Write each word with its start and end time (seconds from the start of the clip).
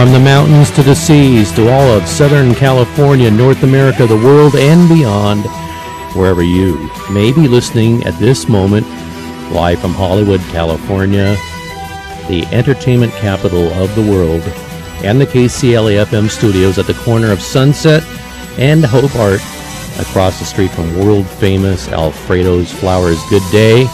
From 0.00 0.12
the 0.12 0.18
mountains 0.18 0.70
to 0.70 0.82
the 0.82 0.94
seas, 0.94 1.52
to 1.52 1.68
all 1.70 1.94
of 1.94 2.08
Southern 2.08 2.54
California, 2.54 3.30
North 3.30 3.64
America, 3.64 4.06
the 4.06 4.16
world, 4.16 4.56
and 4.56 4.88
beyond, 4.88 5.44
wherever 6.16 6.42
you 6.42 6.90
may 7.10 7.32
be 7.32 7.46
listening 7.46 8.02
at 8.04 8.18
this 8.18 8.48
moment, 8.48 8.86
live 9.52 9.78
from 9.78 9.92
Hollywood, 9.92 10.40
California, 10.52 11.36
the 12.28 12.46
entertainment 12.50 13.12
capital 13.12 13.70
of 13.74 13.94
the 13.94 14.00
world, 14.00 14.40
and 15.04 15.20
the 15.20 15.26
KCLA 15.26 16.02
FM 16.06 16.30
studios 16.30 16.78
at 16.78 16.86
the 16.86 16.94
corner 16.94 17.30
of 17.30 17.42
Sunset 17.42 18.02
and 18.58 18.82
Hobart, 18.82 19.42
across 20.00 20.38
the 20.38 20.46
street 20.46 20.70
from 20.70 20.98
world 20.98 21.26
famous 21.26 21.88
Alfredo's 21.88 22.72
Flowers. 22.72 23.20
Good 23.28 23.44
day. 23.52 23.84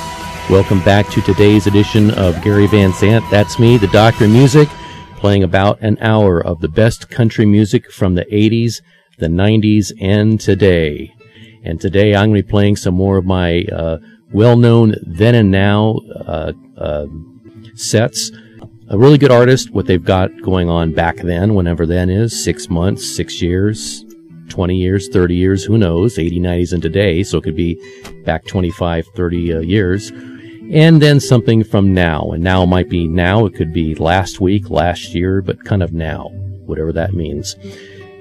Welcome 0.48 0.84
back 0.84 1.08
to 1.08 1.20
today's 1.20 1.66
edition 1.66 2.12
of 2.12 2.40
Gary 2.44 2.68
Van 2.68 2.92
Zandt. 2.92 3.28
That's 3.28 3.58
me, 3.58 3.76
the 3.76 3.88
Doctor 3.88 4.28
Music 4.28 4.68
playing 5.16 5.42
about 5.42 5.80
an 5.80 5.98
hour 6.00 6.40
of 6.40 6.60
the 6.60 6.68
best 6.68 7.10
country 7.10 7.46
music 7.46 7.90
from 7.90 8.14
the 8.14 8.24
80s, 8.26 8.80
the 9.18 9.28
90s, 9.28 9.92
and 10.00 10.40
today. 10.40 11.14
And 11.64 11.80
today 11.80 12.14
I'm 12.14 12.30
going 12.30 12.40
to 12.40 12.46
be 12.46 12.50
playing 12.50 12.76
some 12.76 12.94
more 12.94 13.16
of 13.16 13.24
my 13.24 13.64
uh, 13.72 13.98
well 14.32 14.56
known 14.56 14.94
then 15.02 15.34
and 15.34 15.50
now 15.50 16.00
uh, 16.14 16.52
uh, 16.76 17.06
sets. 17.74 18.30
A 18.88 18.96
really 18.96 19.18
good 19.18 19.32
artist, 19.32 19.70
what 19.70 19.86
they've 19.86 20.04
got 20.04 20.30
going 20.42 20.68
on 20.68 20.92
back 20.92 21.16
then, 21.16 21.54
whenever 21.54 21.86
then 21.86 22.08
is 22.08 22.44
six 22.44 22.68
months, 22.70 23.16
six 23.16 23.42
years, 23.42 24.04
20 24.48 24.76
years, 24.76 25.08
30 25.08 25.34
years, 25.34 25.64
who 25.64 25.76
knows, 25.76 26.18
80, 26.18 26.38
90s, 26.38 26.72
and 26.72 26.82
today. 26.82 27.24
So 27.24 27.38
it 27.38 27.44
could 27.44 27.56
be 27.56 27.80
back 28.24 28.44
25, 28.46 29.08
30 29.16 29.54
uh, 29.54 29.58
years 29.60 30.12
and 30.72 31.00
then 31.00 31.20
something 31.20 31.64
from 31.64 31.94
now. 31.94 32.30
And 32.32 32.42
now 32.42 32.64
might 32.64 32.88
be 32.88 33.06
now, 33.06 33.46
it 33.46 33.54
could 33.54 33.72
be 33.72 33.94
last 33.94 34.40
week, 34.40 34.70
last 34.70 35.14
year, 35.14 35.42
but 35.42 35.64
kind 35.64 35.82
of 35.82 35.92
now, 35.92 36.28
whatever 36.64 36.92
that 36.92 37.14
means. 37.14 37.56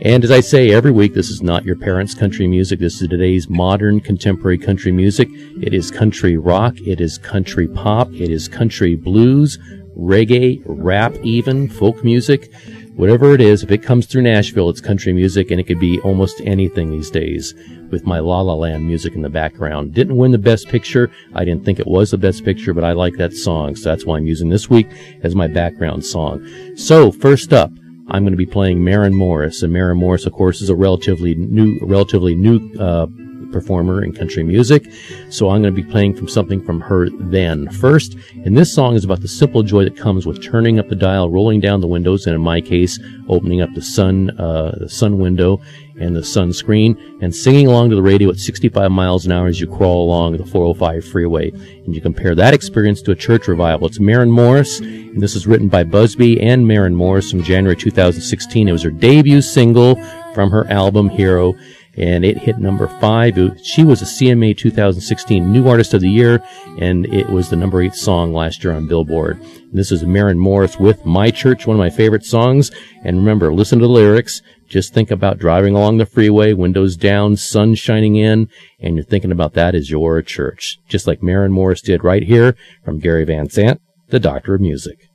And 0.01 0.23
as 0.23 0.31
I 0.31 0.41
say 0.41 0.71
every 0.71 0.91
week, 0.91 1.13
this 1.13 1.29
is 1.29 1.41
not 1.41 1.63
your 1.63 1.77
parents' 1.77 2.13
country 2.13 2.47
music. 2.47 2.79
This 2.79 3.01
is 3.01 3.07
today's 3.07 3.49
modern 3.49 4.01
contemporary 4.01 4.57
country 4.57 4.91
music. 4.91 5.29
It 5.61 5.73
is 5.73 5.89
country 5.89 6.37
rock. 6.37 6.75
It 6.85 6.99
is 6.99 7.17
country 7.17 7.67
pop. 7.67 8.11
It 8.11 8.29
is 8.29 8.49
country 8.49 8.95
blues, 8.95 9.57
reggae, 9.97 10.61
rap, 10.65 11.15
even 11.23 11.69
folk 11.69 12.03
music. 12.03 12.53
Whatever 12.95 13.33
it 13.33 13.41
is, 13.41 13.63
if 13.63 13.71
it 13.71 13.83
comes 13.83 14.05
through 14.05 14.23
Nashville, 14.23 14.69
it's 14.69 14.81
country 14.81 15.13
music, 15.13 15.49
and 15.49 15.59
it 15.59 15.65
could 15.65 15.79
be 15.79 15.99
almost 16.01 16.41
anything 16.41 16.91
these 16.91 17.09
days 17.09 17.53
with 17.95 18.05
my 18.05 18.19
La 18.19 18.41
La 18.41 18.53
Land 18.53 18.85
music 18.85 19.15
in 19.15 19.21
the 19.21 19.29
background. 19.29 19.93
Didn't 19.93 20.17
win 20.17 20.33
the 20.33 20.37
best 20.37 20.67
picture. 20.67 21.09
I 21.33 21.45
didn't 21.45 21.63
think 21.63 21.79
it 21.79 21.87
was 21.87 22.11
the 22.11 22.17
best 22.17 22.43
picture, 22.43 22.73
but 22.73 22.83
I 22.83 22.91
like 22.91 23.15
that 23.15 23.31
song, 23.31 23.73
so 23.77 23.89
that's 23.89 24.05
why 24.05 24.17
I'm 24.17 24.27
using 24.27 24.49
this 24.49 24.69
week 24.69 24.89
as 25.23 25.33
my 25.33 25.47
background 25.47 26.03
song. 26.03 26.45
So, 26.75 27.09
first 27.09 27.53
up, 27.53 27.71
I'm 28.09 28.23
going 28.23 28.33
to 28.33 28.37
be 28.37 28.45
playing 28.45 28.83
Maren 28.83 29.15
Morris, 29.15 29.63
and 29.63 29.71
Maren 29.71 29.97
Morris, 29.97 30.25
of 30.25 30.33
course, 30.33 30.61
is 30.61 30.69
a 30.69 30.75
relatively 30.75 31.35
new, 31.35 31.79
relatively 31.83 32.35
new, 32.35 32.69
uh, 32.77 33.07
performer 33.51 34.03
in 34.03 34.13
country 34.13 34.43
music. 34.43 34.91
So 35.29 35.49
I'm 35.49 35.61
going 35.61 35.75
to 35.75 35.81
be 35.81 35.89
playing 35.89 36.15
from 36.15 36.27
something 36.27 36.63
from 36.63 36.81
her 36.81 37.09
then. 37.09 37.69
First, 37.69 38.15
and 38.43 38.57
this 38.57 38.73
song 38.73 38.95
is 38.95 39.03
about 39.03 39.21
the 39.21 39.27
simple 39.27 39.63
joy 39.63 39.83
that 39.83 39.97
comes 39.97 40.25
with 40.25 40.43
turning 40.43 40.79
up 40.79 40.89
the 40.89 40.95
dial, 40.95 41.29
rolling 41.29 41.59
down 41.59 41.81
the 41.81 41.87
windows, 41.87 42.25
and 42.25 42.35
in 42.35 42.41
my 42.41 42.61
case, 42.61 42.99
opening 43.27 43.61
up 43.61 43.73
the 43.73 43.81
sun, 43.81 44.31
uh, 44.39 44.75
the 44.79 44.89
sun 44.89 45.17
window 45.17 45.61
and 45.99 46.15
the 46.15 46.21
sunscreen 46.21 46.97
and 47.21 47.33
singing 47.33 47.67
along 47.67 47.89
to 47.89 47.95
the 47.95 48.01
radio 48.01 48.29
at 48.29 48.37
65 48.37 48.91
miles 48.91 49.25
an 49.25 49.31
hour 49.31 49.47
as 49.47 49.61
you 49.61 49.67
crawl 49.67 50.05
along 50.05 50.37
the 50.37 50.45
405 50.45 51.05
freeway. 51.05 51.51
And 51.51 51.95
you 51.95 52.01
compare 52.01 52.35
that 52.35 52.53
experience 52.53 53.01
to 53.03 53.11
a 53.11 53.15
church 53.15 53.47
revival. 53.47 53.87
It's 53.87 53.99
Maren 53.99 54.31
Morris, 54.31 54.79
and 54.79 55.21
this 55.21 55.35
is 55.35 55.47
written 55.47 55.69
by 55.69 55.83
busbee 55.83 56.41
and 56.43 56.67
Maren 56.67 56.95
Morris 56.95 57.31
from 57.31 57.43
January 57.43 57.75
2016. 57.75 58.67
It 58.67 58.71
was 58.71 58.83
her 58.83 58.91
debut 58.91 59.41
single 59.41 59.95
from 60.33 60.51
her 60.51 60.69
album 60.69 61.09
Hero 61.09 61.55
and 61.97 62.25
it 62.25 62.37
hit 62.37 62.57
number 62.57 62.87
five. 62.99 63.35
she 63.63 63.83
was 63.83 64.01
a 64.01 64.05
CMA 64.05 64.57
2016 64.57 65.51
New 65.51 65.67
Artist 65.67 65.93
of 65.93 66.01
the 66.01 66.09
Year, 66.09 66.43
and 66.79 67.05
it 67.07 67.29
was 67.29 67.49
the 67.49 67.55
number 67.55 67.81
eight 67.81 67.95
song 67.95 68.33
last 68.33 68.63
year 68.63 68.73
on 68.73 68.87
Billboard. 68.87 69.39
And 69.39 69.73
this 69.73 69.91
is 69.91 70.03
Maren 70.03 70.37
Morris 70.37 70.79
with 70.79 71.05
My 71.05 71.31
Church, 71.31 71.65
one 71.65 71.75
of 71.75 71.79
my 71.79 71.89
favorite 71.89 72.25
songs. 72.25 72.71
And 73.03 73.17
remember, 73.17 73.53
listen 73.53 73.79
to 73.79 73.87
the 73.87 73.91
lyrics. 73.91 74.41
Just 74.67 74.93
think 74.93 75.11
about 75.11 75.37
driving 75.37 75.75
along 75.75 75.97
the 75.97 76.05
freeway, 76.05 76.53
windows 76.53 76.97
down, 76.97 77.35
sun 77.35 77.75
shining 77.75 78.15
in, 78.15 78.49
and 78.79 78.95
you're 78.95 79.05
thinking 79.05 79.31
about 79.31 79.53
that 79.53 79.75
as 79.75 79.91
your 79.91 80.21
church. 80.21 80.79
Just 80.87 81.07
like 81.07 81.21
Maren 81.21 81.51
Morris 81.51 81.81
did 81.81 82.03
right 82.03 82.23
here 82.23 82.55
from 82.83 82.99
Gary 82.99 83.25
Van 83.25 83.47
Zandt, 83.47 83.81
the 84.09 84.19
Doctor 84.19 84.55
of 84.55 84.61
Music. 84.61 85.09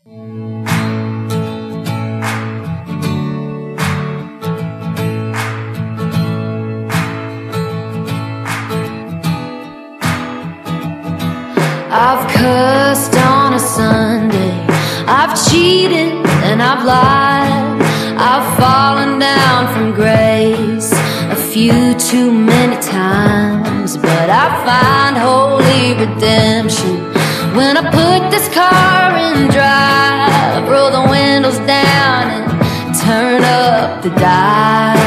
I've 11.93 12.25
cursed 12.31 13.17
on 13.17 13.55
a 13.55 13.59
Sunday. 13.59 14.65
I've 15.09 15.35
cheated 15.51 16.25
and 16.47 16.63
I've 16.63 16.85
lied. 16.85 17.83
I've 18.17 18.57
fallen 18.57 19.19
down 19.19 19.75
from 19.75 19.93
grace 19.93 20.93
a 20.93 21.35
few 21.35 21.95
too 21.99 22.31
many 22.33 22.81
times. 22.81 23.97
But 23.97 24.31
I 24.31 24.47
find 24.65 25.17
holy 25.17 25.95
redemption 25.95 27.13
when 27.57 27.77
I 27.77 27.83
put 27.91 28.31
this 28.31 28.49
car 28.55 29.11
in 29.27 29.49
drive. 29.51 30.71
Roll 30.71 30.93
the 30.93 31.11
windows 31.11 31.59
down 31.67 32.23
and 32.31 32.95
turn 33.01 33.43
up 33.43 34.05
the 34.05 34.11
dial. 34.11 35.00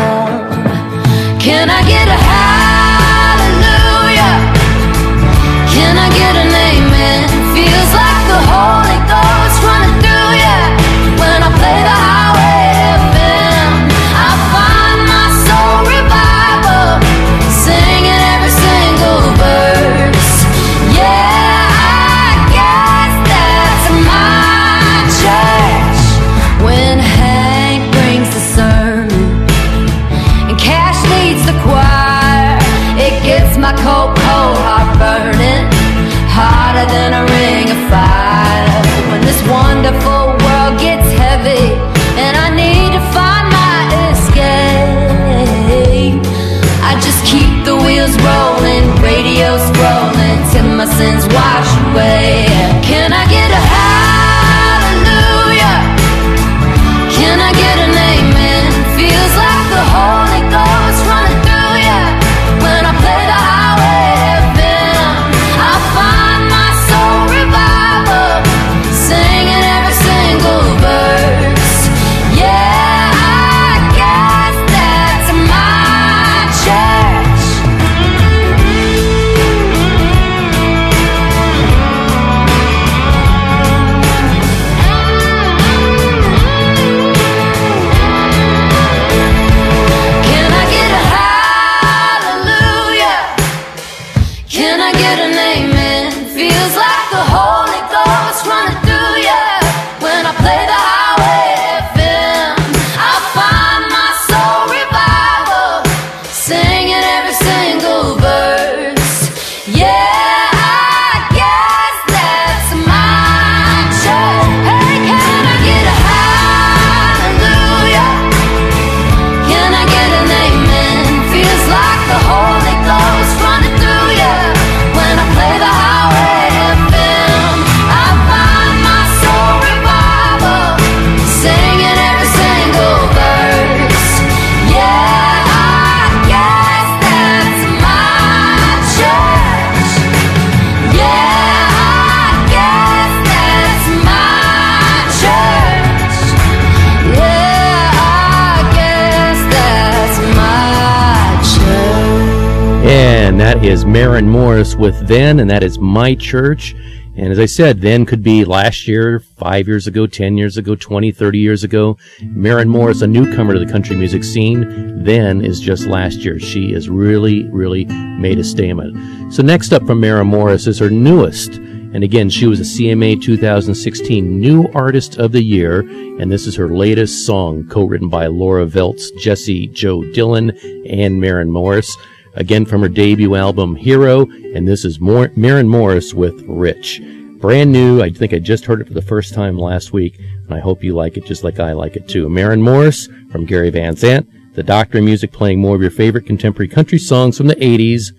And 152.84 153.40
that 153.40 153.64
is 153.64 153.85
Maren 153.85 154.28
Morris 154.28 154.76
with 154.76 155.08
Then, 155.08 155.40
and 155.40 155.50
that 155.50 155.64
is 155.64 155.80
My 155.80 156.16
Church. 156.16 156.76
And 157.16 157.32
as 157.32 157.40
I 157.40 157.46
said, 157.46 157.80
then 157.80 158.06
could 158.06 158.22
be 158.22 158.44
last 158.44 158.90
year, 158.90 159.22
five 159.22 159.70
years 159.70 159.88
ago, 159.88 160.06
10 160.06 160.38
years 160.38 160.58
ago, 160.58 160.76
20, 160.76 161.12
30 161.14 161.40
years 161.40 161.64
ago. 161.64 161.97
Maren 162.22 162.68
Morris, 162.68 163.02
a 163.02 163.08
newcomer 163.08 163.53
to 163.53 163.59
the 163.59 163.72
country 163.72 163.96
music 163.96 164.26
scene, 164.26 165.02
then 165.02 165.46
is 165.46 165.62
just 165.62 165.85
last 165.85 166.26
year. 166.26 166.40
She 166.40 166.74
has 166.74 166.90
really, 166.90 167.47
really 167.52 167.85
made 167.85 168.38
a 168.38 168.44
statement. 168.44 169.34
So 169.34 169.41
next 169.41 169.72
up 169.72 169.88
from 169.88 170.02
Maren 170.02 170.28
Morris 170.28 170.68
is 170.68 170.80
her 170.80 170.90
newest. 170.90 171.53
And 171.53 172.03
again, 172.03 172.30
she 172.30 172.47
was 172.47 172.59
a 172.59 172.64
CMA 172.64 173.22
2016 173.22 174.41
New 174.41 174.68
Artist 174.74 175.18
of 175.20 175.32
the 175.32 175.41
Year. 175.41 175.80
And 176.20 176.30
this 176.30 176.47
is 176.47 176.56
her 176.58 176.68
latest 176.68 177.26
song, 177.26 177.66
co-written 177.70 178.09
by 178.09 178.28
Laura 178.28 178.66
Veltz, 178.66 179.16
Jessie 179.18 179.68
Jo 179.68 180.03
Dillon, 180.12 180.50
and 180.85 181.22
Maren 181.22 181.50
Morris 181.50 181.96
again 182.35 182.66
from 182.66 182.82
her 182.82 182.90
debut 182.90 183.35
album 183.35 183.76
Hero, 183.76 184.28
and 184.53 184.68
this 184.68 184.85
is 184.85 185.00
Mor- 185.00 185.32
Maren 185.35 185.68
Morris 185.68 186.14
with 186.14 186.41
Rich. 186.47 187.02
Brand 187.40 187.72
new. 187.72 188.02
I 188.02 188.09
think 188.09 188.34
I 188.34 188.40
just 188.40 188.66
heard 188.66 188.80
it 188.82 188.88
for 188.88 188.94
the 188.94 189.02
first 189.02 189.34
time 189.34 189.58
last 189.58 189.91
week, 189.91 190.18
and 190.18 190.53
I 190.53 190.59
hope 190.59 190.84
you 190.84 190.96
like 190.96 191.18
it 191.18 191.26
just 191.26 191.44
like 191.44 191.59
I 191.59 191.74
like 191.74 191.96
it 191.96 192.08
too. 192.08 192.30
Maren 192.30 192.62
Morris 192.62 193.09
from 193.32 193.46
Gary 193.46 193.70
Van 193.70 193.96
Zandt, 193.96 194.30
the 194.56 194.64
Doctor 194.64 195.00
of 195.00 195.03
Music 195.03 195.32
playing 195.32 195.59
more 195.59 195.76
of 195.76 195.82
your 195.82 195.91
favorite 195.91 196.26
contemporary 196.26 196.70
country 196.70 197.00
songs 197.00 197.38
from 197.38 197.47
the 197.47 197.56
80s, 197.56 198.14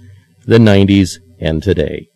the 0.46 0.58
90s, 0.58 1.18
and 1.40 1.62
today. 1.62 2.08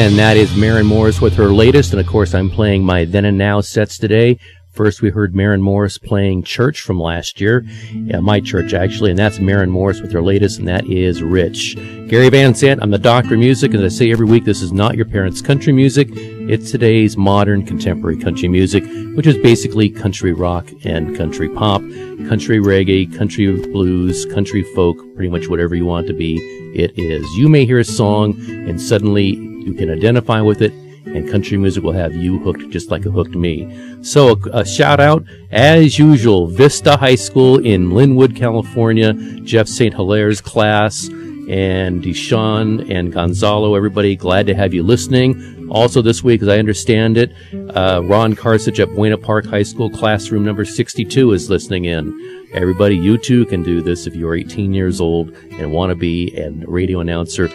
And 0.00 0.18
that 0.18 0.38
is 0.38 0.56
Maren 0.56 0.86
Morris 0.86 1.20
with 1.20 1.34
her 1.34 1.48
latest. 1.48 1.92
And 1.92 2.00
of 2.00 2.06
course, 2.06 2.32
I'm 2.32 2.48
playing 2.48 2.82
my 2.82 3.04
then 3.04 3.26
and 3.26 3.36
now 3.36 3.60
sets 3.60 3.98
today. 3.98 4.38
First, 4.72 5.02
we 5.02 5.10
heard 5.10 5.34
Maren 5.34 5.60
Morris 5.60 5.98
playing 5.98 6.44
Church 6.44 6.80
from 6.80 6.98
last 6.98 7.38
year. 7.38 7.66
Yeah, 7.92 8.20
my 8.20 8.40
church, 8.40 8.72
actually. 8.72 9.10
And 9.10 9.18
that's 9.18 9.40
Maren 9.40 9.68
Morris 9.68 10.00
with 10.00 10.10
her 10.12 10.22
latest, 10.22 10.58
and 10.58 10.66
that 10.68 10.86
is 10.86 11.22
Rich. 11.22 11.76
Gary 12.08 12.30
Van 12.30 12.54
Zandt, 12.54 12.82
I'm 12.82 12.90
the 12.90 12.98
doctor 12.98 13.34
of 13.34 13.40
music. 13.40 13.74
As 13.74 13.82
I 13.82 13.88
say 13.88 14.10
every 14.10 14.24
week, 14.24 14.46
this 14.46 14.62
is 14.62 14.72
not 14.72 14.96
your 14.96 15.04
parents' 15.04 15.42
country 15.42 15.74
music. 15.74 16.08
It's 16.12 16.70
today's 16.70 17.18
modern 17.18 17.66
contemporary 17.66 18.16
country 18.16 18.48
music, 18.48 18.84
which 19.16 19.26
is 19.26 19.36
basically 19.36 19.90
country 19.90 20.32
rock 20.32 20.66
and 20.82 21.14
country 21.14 21.50
pop, 21.50 21.82
country 22.26 22.58
reggae, 22.58 23.14
country 23.18 23.54
blues, 23.66 24.24
country 24.32 24.62
folk, 24.74 24.96
pretty 25.14 25.28
much 25.28 25.48
whatever 25.48 25.74
you 25.74 25.84
want 25.84 26.06
to 26.06 26.14
be. 26.14 26.38
It 26.74 26.98
is. 26.98 27.30
You 27.34 27.50
may 27.50 27.66
hear 27.66 27.80
a 27.80 27.84
song 27.84 28.40
and 28.48 28.80
suddenly 28.80 29.49
you 29.60 29.74
can 29.74 29.90
identify 29.90 30.40
with 30.40 30.62
it, 30.62 30.72
and 31.06 31.28
country 31.30 31.56
music 31.56 31.82
will 31.82 31.92
have 31.92 32.14
you 32.14 32.38
hooked 32.38 32.68
just 32.70 32.90
like 32.90 33.06
it 33.06 33.10
hooked 33.10 33.34
me. 33.34 34.02
So, 34.02 34.30
a, 34.52 34.60
a 34.60 34.64
shout 34.64 35.00
out, 35.00 35.24
as 35.50 35.98
usual, 35.98 36.46
Vista 36.46 36.96
High 36.96 37.14
School 37.14 37.58
in 37.58 37.90
Lynwood, 37.90 38.36
California, 38.36 39.14
Jeff 39.42 39.68
St. 39.68 39.94
Hilaire's 39.94 40.40
class, 40.40 41.08
and 41.50 42.00
Deshaun 42.00 42.88
and 42.94 43.12
Gonzalo, 43.12 43.74
everybody, 43.74 44.14
glad 44.14 44.46
to 44.46 44.54
have 44.54 44.72
you 44.72 44.84
listening. 44.84 45.68
Also, 45.68 46.00
this 46.00 46.22
week, 46.22 46.42
as 46.42 46.48
I 46.48 46.58
understand 46.58 47.18
it, 47.18 47.32
uh, 47.74 48.02
Ron 48.04 48.36
Karsich 48.36 48.78
at 48.78 48.94
Buena 48.94 49.18
Park 49.18 49.46
High 49.46 49.64
School, 49.64 49.90
classroom 49.90 50.44
number 50.44 50.64
62, 50.64 51.32
is 51.32 51.50
listening 51.50 51.86
in. 51.86 52.48
Everybody, 52.52 52.96
you 52.96 53.18
too 53.18 53.46
can 53.46 53.64
do 53.64 53.82
this 53.82 54.06
if 54.06 54.14
you're 54.14 54.34
18 54.36 54.72
years 54.72 55.00
old 55.00 55.30
and 55.52 55.72
want 55.72 55.90
to 55.90 55.96
be 55.96 56.36
a 56.36 56.50
radio 56.68 57.00
announcer. 57.00 57.48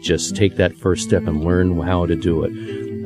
Just 0.00 0.36
take 0.36 0.56
that 0.56 0.76
first 0.76 1.04
step 1.04 1.26
and 1.26 1.44
learn 1.44 1.78
how 1.80 2.06
to 2.06 2.14
do 2.14 2.44
it. 2.44 2.52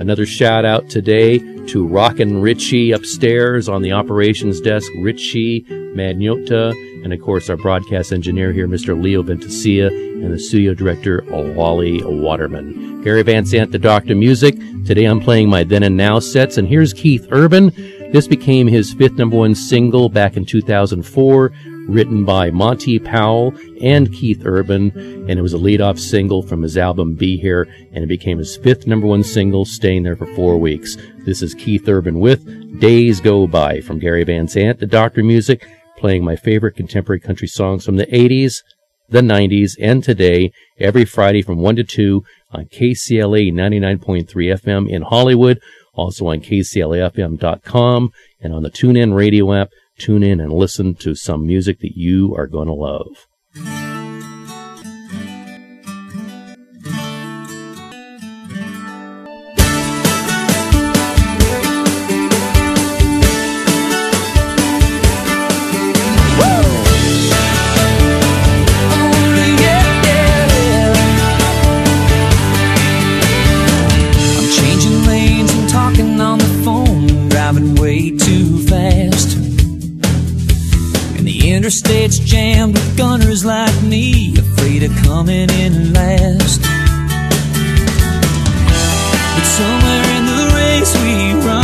Another 0.00 0.26
shout 0.26 0.64
out 0.64 0.90
today 0.90 1.38
to 1.66 1.86
Rockin' 1.86 2.40
Richie 2.40 2.92
upstairs 2.92 3.68
on 3.68 3.82
the 3.82 3.92
operations 3.92 4.60
desk, 4.60 4.90
Richie 4.98 5.62
Magnota, 5.94 6.72
and 7.04 7.12
of 7.12 7.20
course 7.20 7.48
our 7.48 7.56
broadcast 7.56 8.12
engineer 8.12 8.52
here, 8.52 8.66
Mr. 8.66 9.00
Leo 9.00 9.22
Ventusia, 9.22 9.88
and 9.88 10.32
the 10.32 10.38
studio 10.38 10.74
director, 10.74 11.24
Wally 11.28 12.02
Waterman. 12.04 13.02
Gary 13.02 13.22
Van 13.22 13.44
Zandt, 13.44 13.72
the 13.72 13.78
Doctor 13.78 14.14
Music. 14.14 14.56
Today 14.84 15.04
I'm 15.04 15.20
playing 15.20 15.48
my 15.48 15.64
then 15.64 15.82
and 15.82 15.96
now 15.96 16.18
sets, 16.18 16.58
and 16.58 16.68
here's 16.68 16.92
Keith 16.92 17.26
Urban. 17.30 17.70
This 18.12 18.28
became 18.28 18.66
his 18.66 18.92
fifth 18.92 19.14
number 19.14 19.38
one 19.38 19.54
single 19.54 20.10
back 20.10 20.36
in 20.36 20.44
2004, 20.44 21.50
written 21.88 22.26
by 22.26 22.50
Monty 22.50 22.98
Powell 22.98 23.54
and 23.80 24.12
Keith 24.12 24.42
Urban, 24.44 24.92
and 24.94 25.30
it 25.30 25.40
was 25.40 25.54
a 25.54 25.58
lead-off 25.58 25.98
single 25.98 26.42
from 26.42 26.60
his 26.60 26.76
album 26.76 27.14
Be 27.14 27.38
Here, 27.38 27.66
and 27.94 28.04
it 28.04 28.08
became 28.08 28.36
his 28.36 28.58
fifth 28.58 28.86
number 28.86 29.06
one 29.06 29.24
single, 29.24 29.64
staying 29.64 30.02
there 30.02 30.14
for 30.14 30.26
four 30.34 30.58
weeks. 30.58 30.98
This 31.24 31.40
is 31.40 31.54
Keith 31.54 31.88
Urban 31.88 32.20
with 32.20 32.78
Days 32.80 33.18
Go 33.18 33.46
By 33.46 33.80
from 33.80 33.98
Gary 33.98 34.24
Van 34.24 34.46
Zandt, 34.46 34.78
the 34.78 34.86
Doctor 34.86 35.24
Music, 35.24 35.66
playing 35.96 36.22
my 36.22 36.36
favorite 36.36 36.76
contemporary 36.76 37.20
country 37.20 37.48
songs 37.48 37.86
from 37.86 37.96
the 37.96 38.06
80s, 38.08 38.62
the 39.08 39.22
90s, 39.22 39.72
and 39.80 40.04
today, 40.04 40.52
every 40.78 41.06
Friday 41.06 41.40
from 41.40 41.60
1 41.60 41.76
to 41.76 41.84
2 41.84 42.22
on 42.50 42.66
KCLA 42.66 43.50
99.3 43.52 44.26
FM 44.26 44.90
in 44.90 45.00
Hollywood, 45.00 45.58
also 45.94 46.26
on 46.26 46.40
KCLAFM.com 46.40 48.10
and 48.40 48.54
on 48.54 48.62
the 48.62 48.70
TuneIn 48.70 49.14
radio 49.14 49.52
app. 49.52 49.70
Tune 49.98 50.22
in 50.22 50.40
and 50.40 50.52
listen 50.52 50.94
to 50.96 51.14
some 51.14 51.46
music 51.46 51.80
that 51.80 51.96
you 51.96 52.34
are 52.36 52.46
going 52.46 52.66
to 52.66 52.74
love. 52.74 53.81
Interstate's 81.62 82.18
jammed 82.18 82.74
with 82.74 82.96
gunners 82.96 83.44
like 83.44 83.82
me, 83.84 84.36
afraid 84.36 84.82
of 84.82 84.90
coming 85.04 85.48
in 85.48 85.92
last. 85.92 86.60
But 89.36 89.46
somewhere 89.46 90.06
in 90.18 90.26
the 90.26 90.42
race 90.56 90.92
we 91.04 91.34
run, 91.46 91.61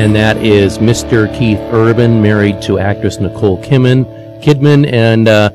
And 0.00 0.14
that 0.14 0.38
is 0.38 0.78
Mr. 0.78 1.28
Keith 1.38 1.58
Urban, 1.58 2.22
married 2.22 2.62
to 2.62 2.78
actress 2.78 3.20
Nicole 3.20 3.62
Kidman. 3.62 4.06
Kidman, 4.42 4.90
and 4.90 5.28
uh, 5.28 5.50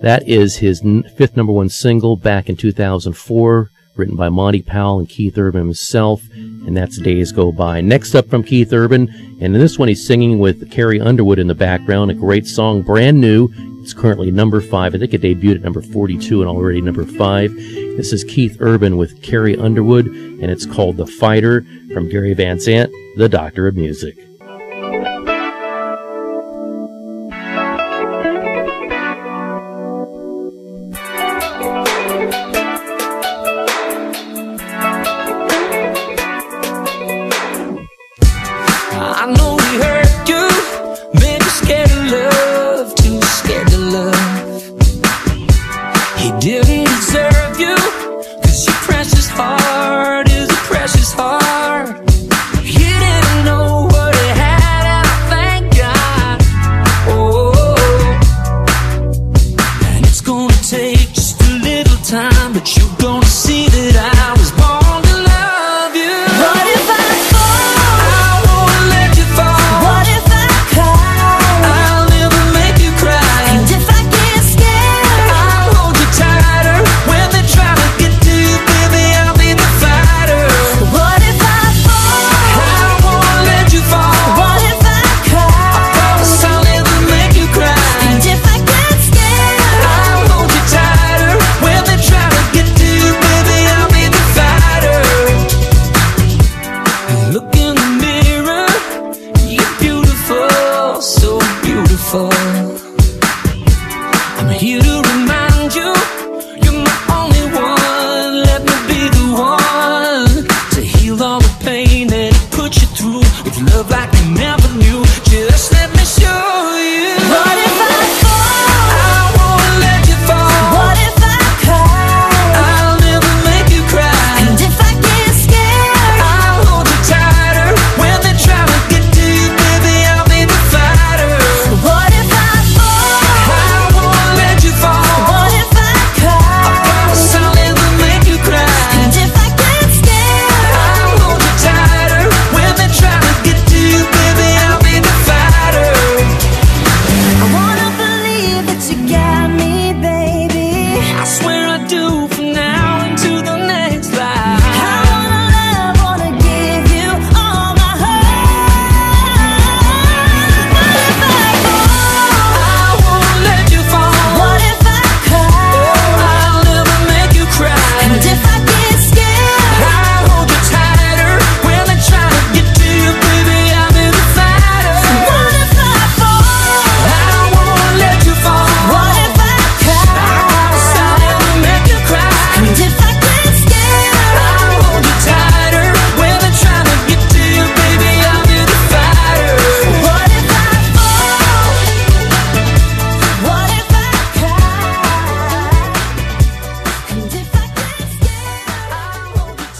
that 0.00 0.26
is 0.26 0.56
his 0.56 0.80
fifth 1.14 1.36
number 1.36 1.52
one 1.52 1.68
single 1.68 2.16
back 2.16 2.48
in 2.48 2.56
2004, 2.56 3.70
written 3.96 4.16
by 4.16 4.28
Monty 4.28 4.62
Powell 4.62 4.98
and 4.98 5.08
Keith 5.08 5.36
Urban 5.36 5.60
himself, 5.60 6.22
and 6.32 6.76
that's 6.76 6.98
Days 6.98 7.32
Go 7.32 7.52
By. 7.52 7.80
Next 7.80 8.14
up 8.14 8.28
from 8.28 8.42
Keith 8.42 8.72
Urban, 8.72 9.08
and 9.40 9.54
in 9.54 9.58
this 9.60 9.78
one 9.78 9.88
he's 9.88 10.06
singing 10.06 10.38
with 10.38 10.70
Carrie 10.70 11.00
Underwood 11.00 11.38
in 11.38 11.46
the 11.46 11.54
background, 11.54 12.10
a 12.10 12.14
great 12.14 12.46
song, 12.46 12.82
brand 12.82 13.20
new. 13.20 13.48
It's 13.82 13.94
currently 13.94 14.30
number 14.30 14.60
five. 14.60 14.94
I 14.94 14.98
think 14.98 15.12
it 15.12 15.22
debuted 15.22 15.56
at 15.56 15.62
number 15.62 15.82
42 15.82 16.40
and 16.40 16.48
already 16.48 16.80
number 16.80 17.04
five. 17.04 17.52
This 17.54 18.12
is 18.12 18.24
Keith 18.24 18.56
Urban 18.60 18.96
with 18.96 19.22
Carrie 19.22 19.56
Underwood, 19.56 20.06
and 20.06 20.44
it's 20.44 20.66
called 20.66 20.96
The 20.96 21.06
Fighter 21.06 21.66
from 21.92 22.08
Gary 22.08 22.32
Van 22.32 22.60
Zandt, 22.60 22.92
the 23.16 23.28
Doctor 23.28 23.66
of 23.66 23.76
Music. 23.76 24.16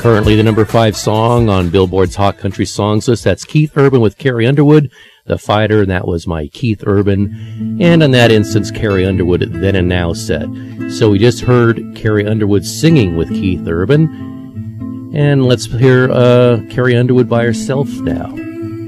Currently 0.03 0.35
the 0.35 0.43
number 0.43 0.65
five 0.65 0.97
song 0.97 1.49
on 1.49 1.71
Billboard's 1.71 2.17
Hot 2.17 2.37
Country 2.37 2.67
Songs 2.67 3.07
list. 3.07 3.23
That's 3.23 3.45
Keith 3.45 3.71
Urban 3.77 4.01
with 4.01 4.19
Carrie 4.19 4.49
Underwood, 4.49 4.91
The 5.27 5.39
Fighter, 5.39 5.83
and 5.83 5.91
that 5.93 6.09
was 6.09 6.27
my 6.27 6.49
Keith 6.49 6.83
Urban. 6.85 7.79
And 7.81 8.03
in 8.03 8.11
that 8.11 8.33
instance, 8.33 8.73
Carrie 8.73 9.07
Underwood, 9.07 9.43
Then 9.43 9.77
and 9.77 9.89
Now 9.89 10.13
set. 10.13 10.49
So 10.91 11.11
we 11.11 11.21
just 11.21 11.43
heard 11.43 11.95
Carrie 11.95 12.27
Underwood 12.27 12.67
singing 12.67 13.17
with 13.17 13.29
Keith 13.29 13.65
Urban. 13.65 15.13
And 15.15 15.47
let's 15.47 15.67
hear 15.67 16.11
uh, 16.11 16.63
Carrie 16.69 16.97
Underwood 16.97 17.29
by 17.29 17.45
herself 17.45 17.89
now. 18.01 18.35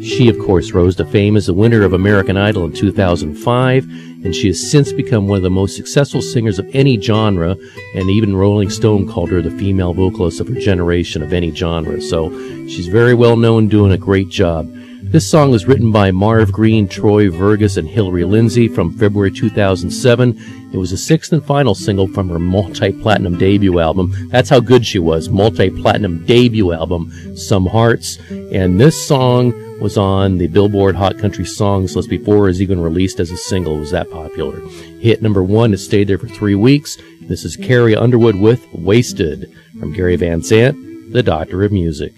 She, 0.02 0.28
of 0.28 0.36
course, 0.40 0.72
rose 0.72 0.96
to 0.96 1.06
fame 1.06 1.36
as 1.36 1.46
the 1.46 1.54
winner 1.54 1.84
of 1.84 1.92
American 1.92 2.36
Idol 2.36 2.64
in 2.64 2.72
2005, 2.72 3.84
and 4.24 4.34
she 4.34 4.48
has 4.48 4.70
since 4.70 4.92
become 4.92 5.28
one 5.28 5.36
of 5.36 5.42
the 5.42 5.50
most 5.50 5.76
successful 5.76 6.22
singers 6.22 6.58
of 6.58 6.68
any 6.74 7.00
genre, 7.00 7.56
and 7.94 8.10
even 8.10 8.34
Rolling 8.34 8.70
Stone 8.70 9.08
called 9.08 9.30
her 9.30 9.42
the 9.42 9.50
female 9.52 9.92
vocalist 9.94 10.40
of 10.40 10.48
her 10.48 10.58
generation 10.58 11.22
of 11.22 11.32
any 11.32 11.54
genre. 11.54 12.00
So 12.00 12.30
she's 12.66 12.88
very 12.88 13.14
well 13.14 13.36
known, 13.36 13.68
doing 13.68 13.92
a 13.92 13.98
great 13.98 14.30
job. 14.30 14.68
This 15.02 15.30
song 15.30 15.50
was 15.50 15.66
written 15.66 15.92
by 15.92 16.10
Marv 16.10 16.50
Green, 16.50 16.88
Troy 16.88 17.30
Verges, 17.30 17.76
and 17.76 17.86
Hillary 17.86 18.24
Lindsey 18.24 18.66
from 18.66 18.96
February 18.96 19.30
2007. 19.30 20.70
It 20.72 20.78
was 20.78 20.90
the 20.90 20.96
sixth 20.96 21.32
and 21.32 21.44
final 21.44 21.74
single 21.74 22.08
from 22.08 22.28
her 22.30 22.38
multi-platinum 22.38 23.38
debut 23.38 23.78
album. 23.78 24.12
That's 24.30 24.48
how 24.48 24.58
good 24.58 24.84
she 24.84 24.98
was. 24.98 25.28
Multi-platinum 25.28 26.24
debut 26.24 26.72
album, 26.72 27.36
Some 27.36 27.66
Hearts. 27.66 28.18
And 28.30 28.80
this 28.80 29.06
song 29.06 29.52
was 29.80 29.98
on 29.98 30.38
the 30.38 30.46
Billboard 30.46 30.96
Hot 30.96 31.18
Country 31.18 31.44
Songs 31.44 31.96
list 31.96 32.08
before 32.08 32.44
it 32.44 32.48
was 32.48 32.62
even 32.62 32.80
released 32.80 33.20
as 33.20 33.30
a 33.30 33.36
single. 33.36 33.76
It 33.76 33.80
was 33.80 33.90
that 33.90 34.10
popular. 34.10 34.60
Hit 35.00 35.22
number 35.22 35.42
one. 35.42 35.74
It 35.74 35.78
stayed 35.78 36.08
there 36.08 36.18
for 36.18 36.28
three 36.28 36.54
weeks. 36.54 36.96
This 37.22 37.44
is 37.44 37.56
Carrie 37.56 37.96
Underwood 37.96 38.36
with 38.36 38.66
Wasted 38.72 39.52
from 39.78 39.92
Gary 39.92 40.16
Van 40.16 40.42
Zandt, 40.42 41.12
the 41.12 41.22
Doctor 41.22 41.62
of 41.64 41.72
Music. 41.72 42.12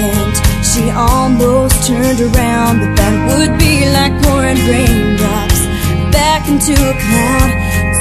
Second, 0.00 0.64
she 0.64 0.90
almost 0.90 1.86
turned 1.86 2.20
around, 2.20 2.80
but 2.80 2.96
that 2.96 3.14
would 3.28 3.58
be 3.58 3.88
like 3.92 4.12
pouring 4.22 4.58
raindrops 4.68 5.60
back 6.12 6.48
into 6.48 6.72
a 6.72 6.94
cloud. 7.04 7.50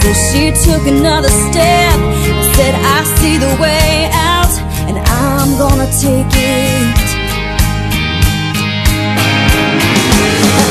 So 0.02 0.08
she 0.28 0.52
took 0.66 0.88
another 0.88 1.30
step 1.30 1.98
and 2.00 2.56
said, 2.56 2.74
I 2.76 3.04
see 3.20 3.38
the 3.38 3.54
way 3.62 4.10
out, 4.14 4.54
and 4.88 4.98
I'm 4.98 5.58
gonna 5.58 5.90
take 6.00 6.32
it. 6.32 7.08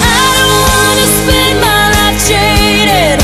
I 0.01 0.25
don't 0.39 0.63
wanna 0.69 1.07
spend 1.21 1.57
my 1.69 1.83
life 1.97 2.19
jaded, 2.29 3.19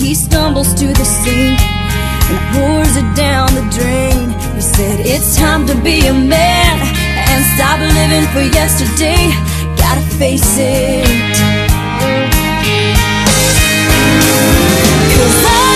he 0.00 0.14
stumbles 0.14 0.72
to 0.74 0.86
the 0.86 1.04
sink 1.04 1.60
and 1.60 2.38
pours 2.54 2.96
it 2.96 3.14
down 3.14 3.48
the 3.54 3.66
drain. 3.70 4.30
He 4.54 4.62
said, 4.62 5.00
It's 5.00 5.36
time 5.36 5.66
to 5.66 5.74
be 5.82 6.06
a 6.06 6.14
man 6.14 6.74
and 7.28 7.44
stop 7.54 7.78
living 7.80 8.26
for 8.32 8.40
yesterday. 8.56 9.28
Gotta 9.76 10.00
face 10.16 10.56
it. 10.58 11.04
Cause 15.16 15.44
I 15.44 15.69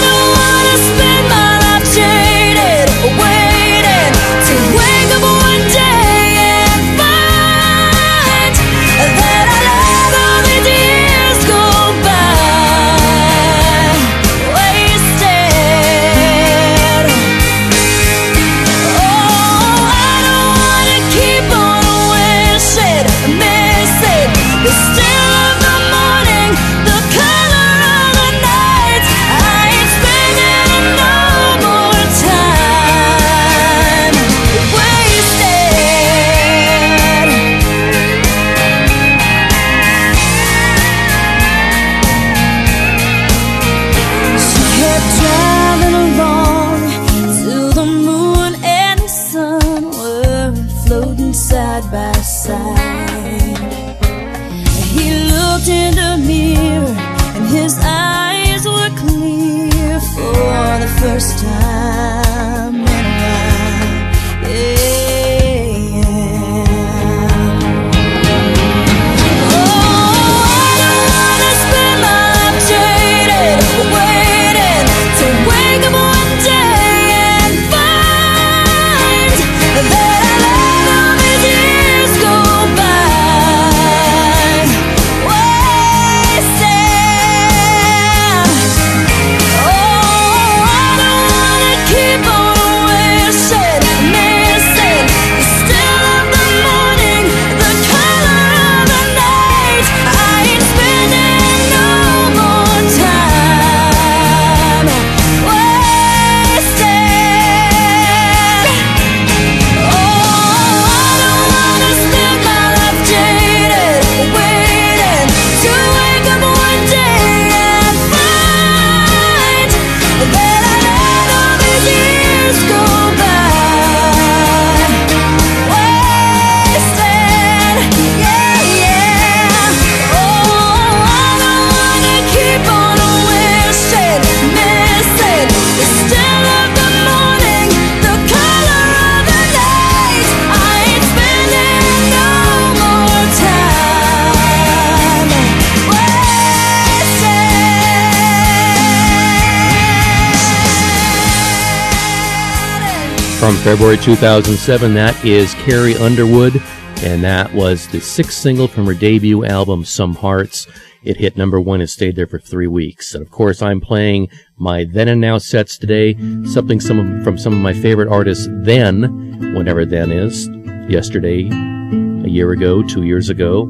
February 153.64 153.96
2007, 153.96 154.92
that 154.92 155.24
is 155.24 155.54
Carrie 155.54 155.94
Underwood, 155.94 156.60
and 156.98 157.24
that 157.24 157.50
was 157.54 157.88
the 157.88 157.98
sixth 157.98 158.38
single 158.38 158.68
from 158.68 158.84
her 158.84 158.92
debut 158.92 159.42
album, 159.46 159.86
Some 159.86 160.14
Hearts. 160.14 160.66
It 161.02 161.16
hit 161.16 161.38
number 161.38 161.58
one 161.58 161.80
and 161.80 161.88
stayed 161.88 162.14
there 162.14 162.26
for 162.26 162.38
three 162.38 162.66
weeks. 162.66 163.14
And 163.14 163.24
of 163.24 163.30
course, 163.30 163.62
I'm 163.62 163.80
playing 163.80 164.28
my 164.58 164.84
then 164.84 165.08
and 165.08 165.18
now 165.18 165.38
sets 165.38 165.78
today, 165.78 166.14
something 166.44 166.78
some 166.78 167.24
from 167.24 167.38
some 167.38 167.54
of 167.54 167.58
my 167.60 167.72
favorite 167.72 168.10
artists 168.12 168.46
then, 168.50 169.54
whenever 169.54 169.86
then 169.86 170.12
is, 170.12 170.46
yesterday, 170.90 171.48
a 171.48 172.28
year 172.28 172.50
ago, 172.52 172.82
two 172.82 173.04
years 173.04 173.30
ago, 173.30 173.64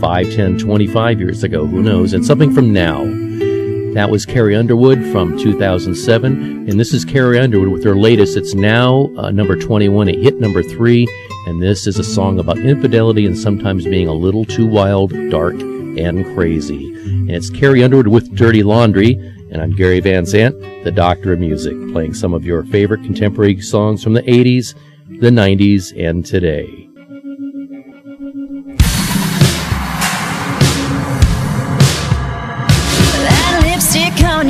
five, 0.00 0.32
ten, 0.32 0.56
twenty-five 0.56 1.20
years 1.20 1.44
ago, 1.44 1.66
who 1.66 1.82
knows, 1.82 2.14
and 2.14 2.24
something 2.24 2.50
from 2.50 2.72
now. 2.72 3.02
That 3.94 4.10
was 4.10 4.26
Carrie 4.26 4.56
Underwood 4.56 4.98
from 5.12 5.38
2007, 5.38 6.68
and 6.68 6.80
this 6.80 6.92
is 6.92 7.04
Carrie 7.04 7.38
Underwood 7.38 7.68
with 7.68 7.84
her 7.84 7.94
latest. 7.94 8.36
It's 8.36 8.52
now 8.52 9.08
uh, 9.16 9.30
number 9.30 9.54
21. 9.54 10.08
It 10.08 10.18
hit 10.18 10.40
number 10.40 10.64
three, 10.64 11.06
and 11.46 11.62
this 11.62 11.86
is 11.86 12.00
a 12.00 12.02
song 12.02 12.40
about 12.40 12.58
infidelity 12.58 13.24
and 13.24 13.38
sometimes 13.38 13.84
being 13.84 14.08
a 14.08 14.12
little 14.12 14.44
too 14.44 14.66
wild, 14.66 15.12
dark, 15.30 15.54
and 15.54 16.24
crazy. 16.34 16.92
And 17.04 17.30
it's 17.30 17.50
Carrie 17.50 17.84
Underwood 17.84 18.08
with 18.08 18.34
Dirty 18.34 18.64
Laundry, 18.64 19.12
and 19.52 19.62
I'm 19.62 19.76
Gary 19.76 20.00
Van 20.00 20.26
Zandt, 20.26 20.60
the 20.82 20.90
Doctor 20.90 21.32
of 21.32 21.38
Music, 21.38 21.74
playing 21.92 22.14
some 22.14 22.34
of 22.34 22.44
your 22.44 22.64
favorite 22.64 23.04
contemporary 23.04 23.60
songs 23.60 24.02
from 24.02 24.14
the 24.14 24.22
80s, 24.22 24.74
the 25.20 25.30
90s, 25.30 25.96
and 25.96 26.26
today. 26.26 26.83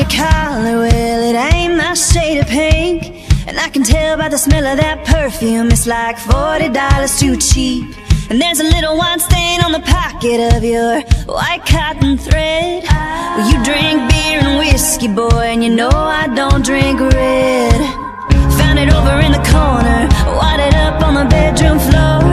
Your 0.05 0.11
collar, 0.11 0.79
well, 0.79 1.23
it 1.23 1.37
ain't 1.55 1.77
my 1.77 1.95
shade 1.95 2.39
of 2.39 2.47
pink. 2.47 3.05
And 3.47 3.59
I 3.59 3.69
can 3.69 3.83
tell 3.83 4.17
by 4.17 4.29
the 4.29 4.39
smell 4.39 4.67
of 4.67 4.79
that 4.79 5.05
perfume, 5.05 5.69
it's 5.71 5.87
like 5.87 6.17
$40 6.17 7.21
too 7.21 7.37
cheap. 7.37 7.97
And 8.31 8.41
there's 8.41 8.61
a 8.61 8.65
little 8.65 8.97
white 8.97 9.21
stain 9.21 9.61
on 9.61 9.73
the 9.73 9.81
pocket 9.81 10.57
of 10.57 10.65
your 10.65 11.03
white 11.27 11.65
cotton 11.67 12.17
thread. 12.17 12.85
Well, 13.37 13.47
you 13.51 13.63
drink 13.65 14.01
beer 14.11 14.41
and 14.41 14.59
whiskey, 14.59 15.09
boy, 15.09 15.53
and 15.53 15.63
you 15.63 15.71
know 15.71 15.91
I 15.93 16.27
don't 16.35 16.65
drink 16.65 17.01
red. 17.01 17.81
Found 18.59 18.79
it 18.79 18.89
over 18.89 19.21
in 19.21 19.33
the 19.33 19.45
corner, 19.53 20.09
wadded 20.41 20.75
up 20.75 21.03
on 21.05 21.15
the 21.15 21.27
bedroom 21.29 21.79
floor. 21.79 22.25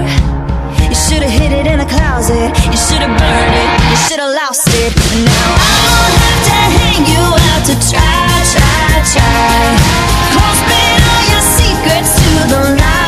You 0.87 0.95
should've 0.95 1.29
hid 1.29 1.51
it 1.51 1.67
in 1.67 1.79
the 1.79 1.89
closet, 1.91 2.49
you 2.71 2.79
should've 2.79 3.15
burned 3.19 3.55
it, 3.63 3.69
you 3.91 3.97
should've 4.07 4.33
lost 4.39 4.67
it. 4.71 4.91
Now 5.27 5.49
I 5.59 5.75
won't 5.87 6.15
have 6.23 6.41
to 6.47 6.57
hang 6.79 7.03
you 7.11 7.23
out 7.47 7.50
got 7.61 7.67
to 7.67 7.89
try, 7.89 8.43
try, 8.51 9.03
try. 9.13 9.77
Holding 10.33 11.01
all 11.11 11.23
your 11.31 11.41
secrets 11.41 12.15
to 12.15 12.47
the 12.49 12.81
light. 12.81 13.00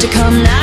to 0.00 0.06
come 0.08 0.44
now. 0.44 0.57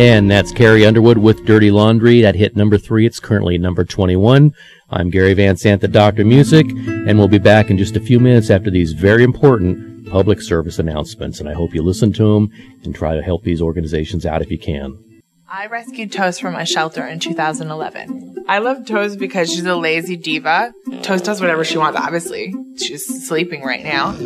And 0.00 0.30
that's 0.30 0.50
Carrie 0.50 0.86
Underwood 0.86 1.18
with 1.18 1.44
Dirty 1.44 1.70
Laundry. 1.70 2.22
That 2.22 2.34
hit 2.34 2.56
number 2.56 2.78
three. 2.78 3.04
It's 3.04 3.20
currently 3.20 3.58
number 3.58 3.84
21. 3.84 4.54
I'm 4.88 5.10
Gary 5.10 5.34
Van 5.34 5.56
Zandt, 5.56 5.82
the 5.82 5.88
Doctor 5.88 6.24
Music, 6.24 6.64
and 6.70 7.18
we'll 7.18 7.28
be 7.28 7.36
back 7.36 7.68
in 7.68 7.76
just 7.76 7.96
a 7.96 8.00
few 8.00 8.18
minutes 8.18 8.48
after 8.48 8.70
these 8.70 8.94
very 8.94 9.22
important 9.22 10.08
public 10.08 10.40
service 10.40 10.78
announcements. 10.78 11.38
And 11.38 11.50
I 11.50 11.52
hope 11.52 11.74
you 11.74 11.82
listen 11.82 12.14
to 12.14 12.32
them 12.32 12.48
and 12.82 12.94
try 12.94 13.14
to 13.14 13.20
help 13.20 13.44
these 13.44 13.60
organizations 13.60 14.24
out 14.24 14.40
if 14.40 14.50
you 14.50 14.58
can. 14.58 14.96
I 15.46 15.66
rescued 15.66 16.12
Toast 16.12 16.40
from 16.40 16.54
a 16.54 16.64
shelter 16.64 17.06
in 17.06 17.18
2011. 17.18 18.46
I 18.48 18.56
love 18.60 18.86
Toast 18.86 19.18
because 19.18 19.52
she's 19.52 19.66
a 19.66 19.76
lazy 19.76 20.16
diva. 20.16 20.72
Toast 21.02 21.26
does 21.26 21.42
whatever 21.42 21.62
she 21.62 21.76
wants, 21.76 22.00
obviously. 22.00 22.54
She's 22.78 23.28
sleeping 23.28 23.64
right 23.64 23.84
now. 23.84 24.16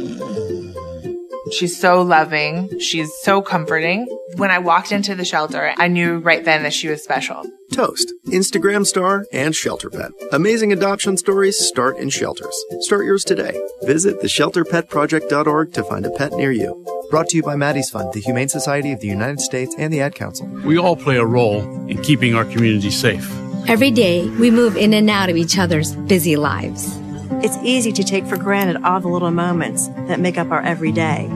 She's 1.53 1.79
so 1.79 2.03
loving. 2.03 2.79
She's 2.81 3.13
so 3.23 3.43
comforting. 3.43 4.07
When 4.37 4.51
I 4.51 4.59
walked 4.59 4.93
into 4.93 5.15
the 5.15 5.25
shelter, 5.25 5.75
I 5.77 5.89
knew 5.89 6.19
right 6.19 6.45
then 6.45 6.63
that 6.63 6.73
she 6.73 6.89
was 6.89 7.03
special. 7.03 7.43
Toast, 7.73 8.13
Instagram 8.27 8.87
star, 8.87 9.27
and 9.33 9.55
shelter 9.55 9.91
pet. 9.91 10.13
Amazing 10.33 10.73
adoption 10.73 11.17
stories 11.17 11.59
start 11.59 11.97
in 11.99 12.09
shelters. 12.09 12.55
Start 12.81 13.05
yours 13.05 13.25
today. 13.25 13.61
Visit 13.83 14.21
theshelterpetproject.org 14.23 15.73
to 15.73 15.85
find 15.85 16.07
a 16.07 16.11
pet 16.11 16.33
near 16.33 16.53
you. 16.53 16.85
Brought 17.11 17.29
to 17.31 17.37
you 17.37 17.43
by 17.43 17.57
Maddie's 17.57 17.91
Fund, 17.91 18.13
the 18.13 18.21
Humane 18.21 18.49
Society 18.49 18.93
of 18.93 19.01
the 19.01 19.09
United 19.09 19.41
States, 19.41 19.75
and 19.79 19.93
the 19.93 20.01
Ad 20.01 20.15
Council. 20.15 20.47
We 20.65 20.79
all 20.79 20.97
play 20.97 21.17
a 21.17 21.27
role 21.27 21.61
in 21.89 22.03
keeping 22.03 22.35
our 22.35 22.45
community 22.45 22.91
safe. 22.91 23.31
Every 23.69 23.91
day, 23.91 24.29
we 24.39 24.51
move 24.51 24.77
in 24.77 24.95
and 24.95 25.09
out 25.09 25.29
of 25.29 25.37
each 25.37 25.59
other's 25.59 25.95
busy 25.95 26.37
lives. 26.37 26.99
It's 27.45 27.59
easy 27.59 27.93
to 27.93 28.03
take 28.03 28.25
for 28.25 28.39
granted 28.39 28.83
all 28.85 29.01
the 29.01 29.09
little 29.09 29.31
moments 29.31 29.89
that 30.09 30.19
make 30.19 30.39
up 30.39 30.51
our 30.51 30.63
everyday. 30.63 31.29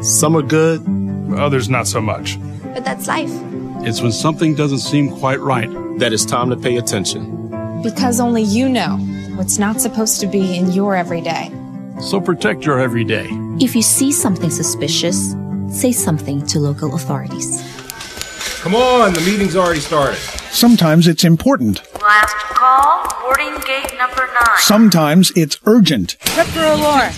Some 0.00 0.36
are 0.36 0.42
good, 0.42 0.80
others 1.36 1.68
not 1.68 1.88
so 1.88 2.00
much. 2.00 2.38
But 2.62 2.84
that's 2.84 3.08
life. 3.08 3.32
It's 3.84 4.00
when 4.00 4.12
something 4.12 4.54
doesn't 4.54 4.78
seem 4.78 5.10
quite 5.16 5.40
right 5.40 5.68
that 5.98 6.12
it's 6.12 6.24
time 6.24 6.50
to 6.50 6.56
pay 6.56 6.76
attention. 6.76 7.50
Because 7.82 8.20
only 8.20 8.44
you 8.44 8.68
know 8.68 8.96
what's 9.34 9.58
not 9.58 9.80
supposed 9.80 10.20
to 10.20 10.28
be 10.28 10.56
in 10.56 10.70
your 10.70 10.94
everyday. 10.94 11.50
So 12.00 12.20
protect 12.20 12.64
your 12.64 12.78
everyday. 12.78 13.26
If 13.58 13.74
you 13.74 13.82
see 13.82 14.12
something 14.12 14.50
suspicious, 14.50 15.34
say 15.68 15.90
something 15.90 16.46
to 16.46 16.60
local 16.60 16.94
authorities. 16.94 17.60
Come 18.60 18.76
on, 18.76 19.14
the 19.14 19.20
meeting's 19.22 19.56
already 19.56 19.80
started. 19.80 20.20
Sometimes 20.50 21.06
it's 21.06 21.24
important. 21.24 21.82
Last 22.00 22.34
call, 22.34 23.06
boarding 23.20 23.54
gate 23.66 23.92
number 23.98 24.26
nine. 24.26 24.58
Sometimes 24.58 25.30
it's 25.36 25.58
urgent. 25.66 26.16
Trip 26.20 26.46
alarm. 26.56 27.12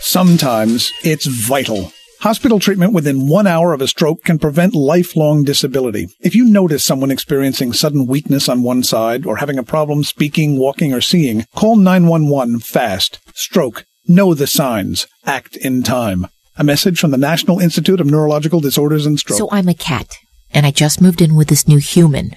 Sometimes 0.00 0.92
it's 1.02 1.26
vital. 1.26 1.92
Hospital 2.20 2.58
treatment 2.58 2.92
within 2.92 3.28
one 3.28 3.46
hour 3.46 3.72
of 3.72 3.80
a 3.80 3.88
stroke 3.88 4.24
can 4.24 4.38
prevent 4.38 4.74
lifelong 4.74 5.44
disability. 5.44 6.08
If 6.20 6.34
you 6.34 6.44
notice 6.44 6.84
someone 6.84 7.10
experiencing 7.10 7.72
sudden 7.72 8.06
weakness 8.06 8.48
on 8.48 8.62
one 8.62 8.82
side 8.82 9.26
or 9.26 9.36
having 9.36 9.58
a 9.58 9.62
problem 9.62 10.02
speaking, 10.02 10.58
walking, 10.58 10.92
or 10.92 11.00
seeing, 11.00 11.44
call 11.54 11.76
911 11.76 12.60
fast. 12.60 13.20
Stroke. 13.34 13.84
Know 14.08 14.34
the 14.34 14.46
signs. 14.46 15.06
Act 15.24 15.56
in 15.56 15.82
time. 15.82 16.26
A 16.56 16.64
message 16.64 16.98
from 16.98 17.10
the 17.10 17.18
National 17.18 17.58
Institute 17.58 18.00
of 18.00 18.06
Neurological 18.06 18.60
Disorders 18.60 19.04
and 19.04 19.18
Stroke. 19.18 19.38
So 19.38 19.48
I'm 19.50 19.68
a 19.68 19.74
cat, 19.74 20.16
and 20.52 20.64
I 20.64 20.70
just 20.70 21.02
moved 21.02 21.20
in 21.20 21.34
with 21.34 21.48
this 21.48 21.68
new 21.68 21.78
human 21.78 22.36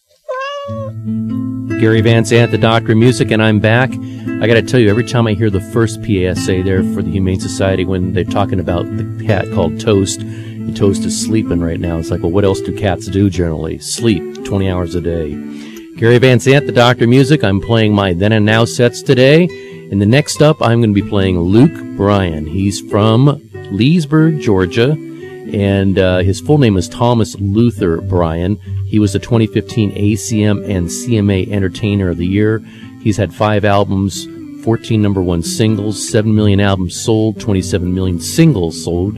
Gary 1.81 2.01
Van 2.01 2.23
Zandt, 2.23 2.51
the 2.51 2.59
Doctor 2.59 2.91
of 2.91 2.99
Music, 2.99 3.31
and 3.31 3.41
I'm 3.41 3.59
back. 3.59 3.89
I 3.91 4.45
got 4.45 4.53
to 4.53 4.61
tell 4.61 4.79
you, 4.79 4.89
every 4.89 5.03
time 5.03 5.25
I 5.25 5.33
hear 5.33 5.49
the 5.49 5.59
first 5.59 5.95
PSA 5.95 6.61
there 6.63 6.83
for 6.93 7.01
the 7.01 7.09
Humane 7.09 7.39
Society 7.39 7.85
when 7.85 8.13
they're 8.13 8.23
talking 8.23 8.59
about 8.59 8.85
the 8.97 9.25
cat 9.25 9.51
called 9.51 9.79
Toast, 9.79 10.21
And 10.21 10.77
Toast 10.77 11.03
is 11.05 11.19
sleeping 11.19 11.59
right 11.59 11.79
now. 11.79 11.97
It's 11.97 12.11
like, 12.11 12.21
well, 12.21 12.31
what 12.31 12.45
else 12.45 12.61
do 12.61 12.77
cats 12.77 13.07
do 13.07 13.31
generally? 13.31 13.79
Sleep 13.79 14.45
20 14.45 14.69
hours 14.69 14.93
a 14.93 15.01
day. 15.01 15.31
Gary 15.95 16.19
Van 16.19 16.39
Zandt, 16.39 16.67
the 16.67 16.71
Doctor 16.71 17.07
Music. 17.07 17.43
I'm 17.43 17.59
playing 17.59 17.95
my 17.95 18.13
then 18.13 18.31
and 18.31 18.45
now 18.45 18.65
sets 18.65 19.01
today. 19.01 19.45
And 19.91 19.99
the 19.99 20.05
next 20.05 20.41
up, 20.41 20.61
I'm 20.61 20.81
going 20.81 20.93
to 20.93 21.01
be 21.01 21.09
playing 21.09 21.39
Luke 21.39 21.97
Bryan. 21.97 22.45
He's 22.45 22.79
from 22.79 23.41
Leesburg, 23.71 24.39
Georgia, 24.39 24.95
and 25.53 25.99
uh, 25.99 26.19
his 26.19 26.39
full 26.39 26.57
name 26.57 26.77
is 26.77 26.87
Thomas 26.87 27.35
Luther 27.39 28.01
Bryan. 28.01 28.55
He 28.85 28.99
was 28.99 29.13
the 29.13 29.19
2015 29.19 29.91
ACM 29.91 30.69
and 30.69 30.87
CMA 30.87 31.49
Entertainer 31.51 32.09
of 32.09 32.17
the 32.17 32.27
Year. 32.27 32.59
He's 33.01 33.17
had 33.17 33.33
five 33.33 33.65
albums, 33.65 34.27
14 34.63 35.01
number 35.01 35.21
one 35.21 35.43
singles, 35.43 36.09
7 36.09 36.33
million 36.33 36.59
albums 36.59 36.99
sold, 36.99 37.39
27 37.39 37.93
million 37.93 38.19
singles 38.19 38.83
sold. 38.83 39.17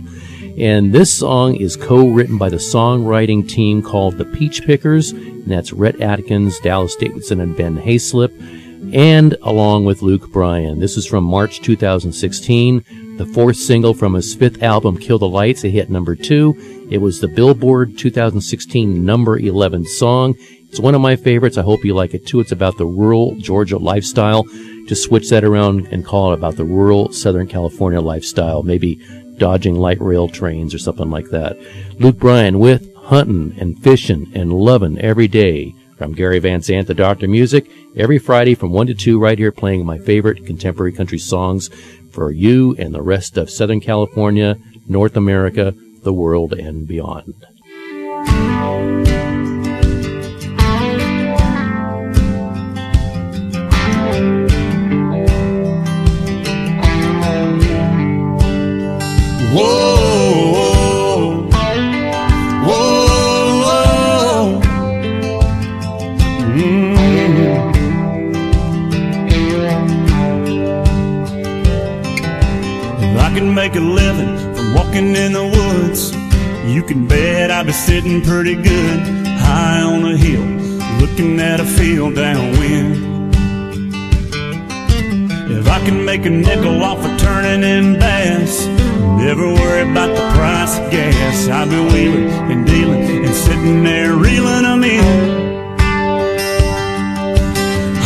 And 0.58 0.93
this 0.93 1.13
song 1.13 1.56
is 1.56 1.76
co-written 1.76 2.38
by 2.38 2.50
the 2.50 2.58
songwriting 2.58 3.48
team 3.50 3.82
called 3.82 4.17
the 4.17 4.26
Peach 4.26 4.63
Pickers, 4.63 5.12
and 5.12 5.46
that's 5.48 5.74
Rhett 5.74 6.00
Akins, 6.02 6.60
Dallas 6.60 6.96
Davidson, 6.96 7.39
and 7.39 7.58
Ben 7.58 7.78
Hayslip 7.78 8.32
and 8.93 9.36
along 9.41 9.86
with 9.86 10.02
Luke 10.02 10.32
Bryan. 10.32 10.80
This 10.80 10.98
is 10.98 11.06
from 11.06 11.24
March 11.24 11.62
2016, 11.62 12.84
the 13.17 13.26
fourth 13.28 13.58
single 13.58 13.93
from 13.93 14.13
his 14.13 14.34
fifth 14.34 14.63
album, 14.63 14.97
Kill 14.97 15.19
the 15.19 15.28
Lights. 15.28 15.63
It 15.63 15.71
hit 15.71 15.89
number 15.89 16.15
two. 16.15 16.56
It 16.89 16.97
was 16.97 17.19
the 17.19 17.28
Billboard 17.28 17.97
2016 17.97 19.06
number 19.06 19.38
11 19.38 19.86
song. 19.86 20.36
It's 20.39 20.80
one 20.80 20.95
of 20.95 21.02
my 21.02 21.15
favorites. 21.15 21.58
I 21.58 21.62
hope 21.62 21.86
you 21.86 21.93
like 21.93 22.15
it 22.15 22.26
too. 22.26 22.39
It's 22.39 22.52
about 22.52 22.78
the 22.78 22.86
rural 22.86 23.36
Georgia 23.38 23.78
lifestyle. 23.78 24.45
To 24.88 24.95
switch 24.95 25.30
that 25.30 25.45
around 25.45 25.88
and 25.88 26.04
call 26.04 26.34
it 26.34 26.38
about 26.38 26.58
the 26.58 26.65
rural 26.65 27.13
Southern 27.13 27.47
California 27.47 28.02
lifestyle, 28.02 28.63
maybe 28.63 28.99
dodging 29.38 29.76
light 29.76 30.02
rail 30.02 30.28
trains 30.28 30.73
or 30.73 30.80
something 30.80 31.10
like 31.10 31.30
that. 31.30 31.58
Luke 31.99 32.17
Bryan 32.17 32.60
with 32.60 32.93
hunting 32.95 33.56
and 33.60 33.82
fishing 33.82 34.30
and 34.36 34.52
loving 34.52 34.99
every 34.99 35.28
day 35.30 35.73
from 35.97 36.13
Gary 36.13 36.39
Van 36.39 36.62
Zandt, 36.62 36.88
the 36.88 36.93
Doctor 36.93 37.30
Music, 37.30 37.69
every 37.95 38.17
Friday 38.17 38.56
from 38.56 38.71
1 38.71 38.88
to 38.88 38.93
2 38.93 39.19
right 39.19 39.38
here 39.38 39.52
playing 39.52 39.86
my 39.86 39.97
favorite 39.99 40.45
contemporary 40.45 40.91
country 40.91 41.19
songs 41.19 41.69
for 42.13 42.32
you 42.32 42.76
and 42.78 42.93
the 42.93 43.02
rest 43.02 43.38
of 43.38 43.49
Southern 43.49 43.80
California, 43.80 44.58
North 44.88 45.17
America, 45.17 45.73
the 46.04 46.13
world, 46.13 46.54
and 46.54 46.88
beyond. 46.88 47.34
Whoa, 59.56 60.03
make 73.63 73.76
a 73.76 73.80
living 73.80 74.54
from 74.54 74.73
walking 74.73 75.15
in 75.15 75.32
the 75.32 75.47
woods, 75.58 76.12
you 76.69 76.84
can 76.84 77.08
bet 77.08 77.49
I'd 77.49 77.65
be 77.65 77.71
sitting 77.71 78.21
pretty 78.21 78.56
good 78.56 78.99
high 79.39 79.82
on 79.82 80.04
a 80.04 80.17
hill, 80.17 80.43
looking 80.99 81.39
at 81.39 81.62
a 81.62 81.63
field 81.63 82.15
downwind. 82.15 83.34
If 85.49 85.65
I 85.69 85.80
can 85.86 86.04
make 86.04 86.26
a 86.26 86.30
nickel 86.30 86.84
off 86.84 87.06
of 87.06 87.17
turning 87.17 87.63
in 87.63 87.97
bass, 87.99 88.65
never 89.23 89.47
worry 89.47 89.89
about 89.89 90.13
the 90.13 90.26
price 90.36 90.78
of 90.80 90.91
gas. 90.91 91.47
I've 91.47 91.69
been 91.69 91.88
wheeling 91.93 92.30
and 92.52 92.67
dealing 92.67 93.26
and 93.26 93.34
sitting 93.34 93.82
there 93.82 94.13
reeling 94.13 94.63
them 94.63 94.84
in. 94.84 95.06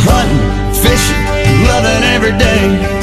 Hunting, 0.06 0.74
fishing, 0.84 1.24
loving 1.66 2.04
every 2.14 2.38
day. 2.38 2.97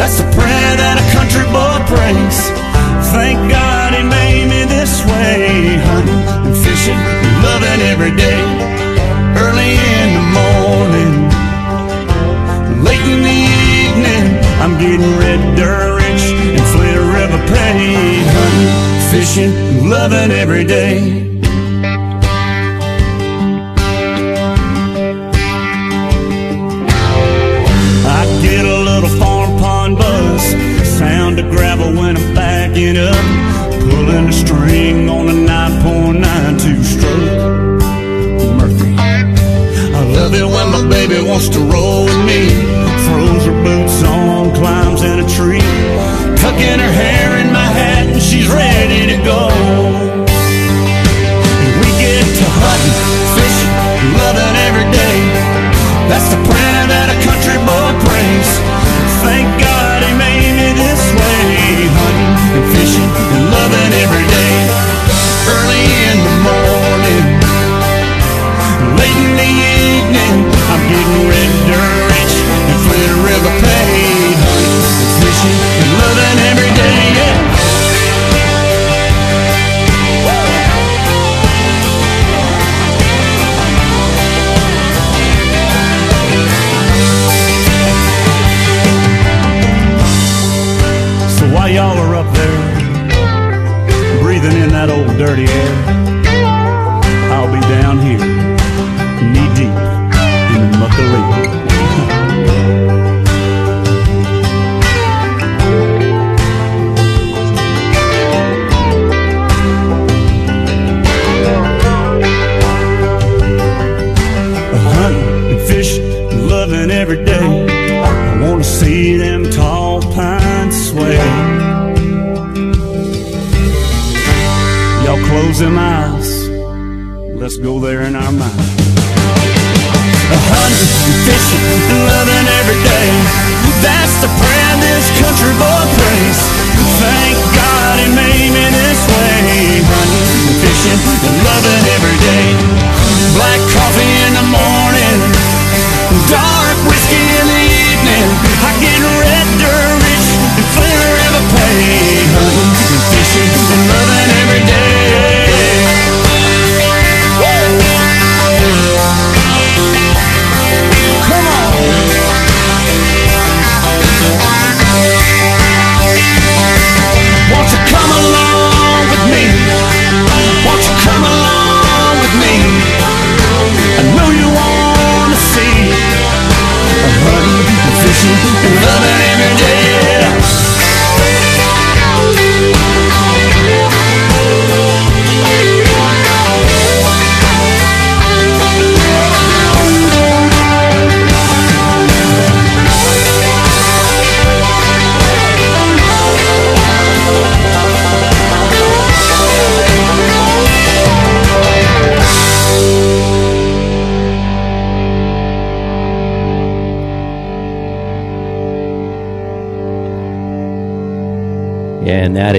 That's 0.00 0.16
the 0.16 0.24
prayer 0.32 0.72
that 0.80 0.96
a 0.96 1.06
country 1.12 1.44
boy 1.52 1.76
prays. 1.84 2.38
Thank 3.12 3.36
God 3.52 3.92
he 3.92 4.00
made 4.00 4.48
me 4.48 4.64
this 4.64 5.04
way. 5.04 5.76
Hunting 5.76 6.24
and 6.48 6.56
fishing 6.56 6.96
and 6.96 7.36
loving 7.44 7.82
every 7.92 8.16
day. 8.16 8.40
Early 9.36 9.76
in 9.76 10.08
the 10.16 10.26
morning, 10.40 11.14
late 12.80 13.06
in 13.12 13.20
the 13.28 13.40
evening, 13.76 14.24
I'm 14.64 14.80
getting 14.80 15.04
red 15.20 15.40
dirt 15.60 16.00
rich 16.00 16.24
and 16.32 16.64
Flint 16.72 17.04
River 17.20 17.40
paid. 17.52 18.24
Hunting, 18.40 18.72
fishing, 19.12 19.52
and 19.52 19.90
loving 19.90 20.30
every 20.32 20.64
day. 20.64 21.39
Backing 32.90 32.96
up, 32.96 33.90
pulling 33.90 34.28
a 34.28 34.32
string 34.32 35.08
on 35.08 35.28
a 35.28 35.32
9.92 35.32 36.84
stroke. 36.84 37.80
Murphy. 38.56 38.94
I 38.98 40.04
love 40.14 40.34
it 40.34 40.44
when 40.44 40.70
my 40.70 40.88
baby 40.88 41.26
wants 41.26 41.48
to 41.50 41.60
roll 41.60 42.04
with 42.04 42.24
me, 42.26 42.48
throws 43.06 43.44
her 43.46 43.64
boots 43.64 44.02
on, 44.02 44.54
climbs 44.54 45.02
in 45.02 45.20
a 45.20 45.28
tree, 45.28 45.60
tucking 46.36 46.78
her 46.78 46.92
hair 46.92 47.38
in 47.40 47.52
my 47.52 47.64
hat, 47.64 48.06
and 48.08 48.22
she's 48.22 48.48
ready 48.48 49.16
to 49.16 49.22
go. 49.24 49.39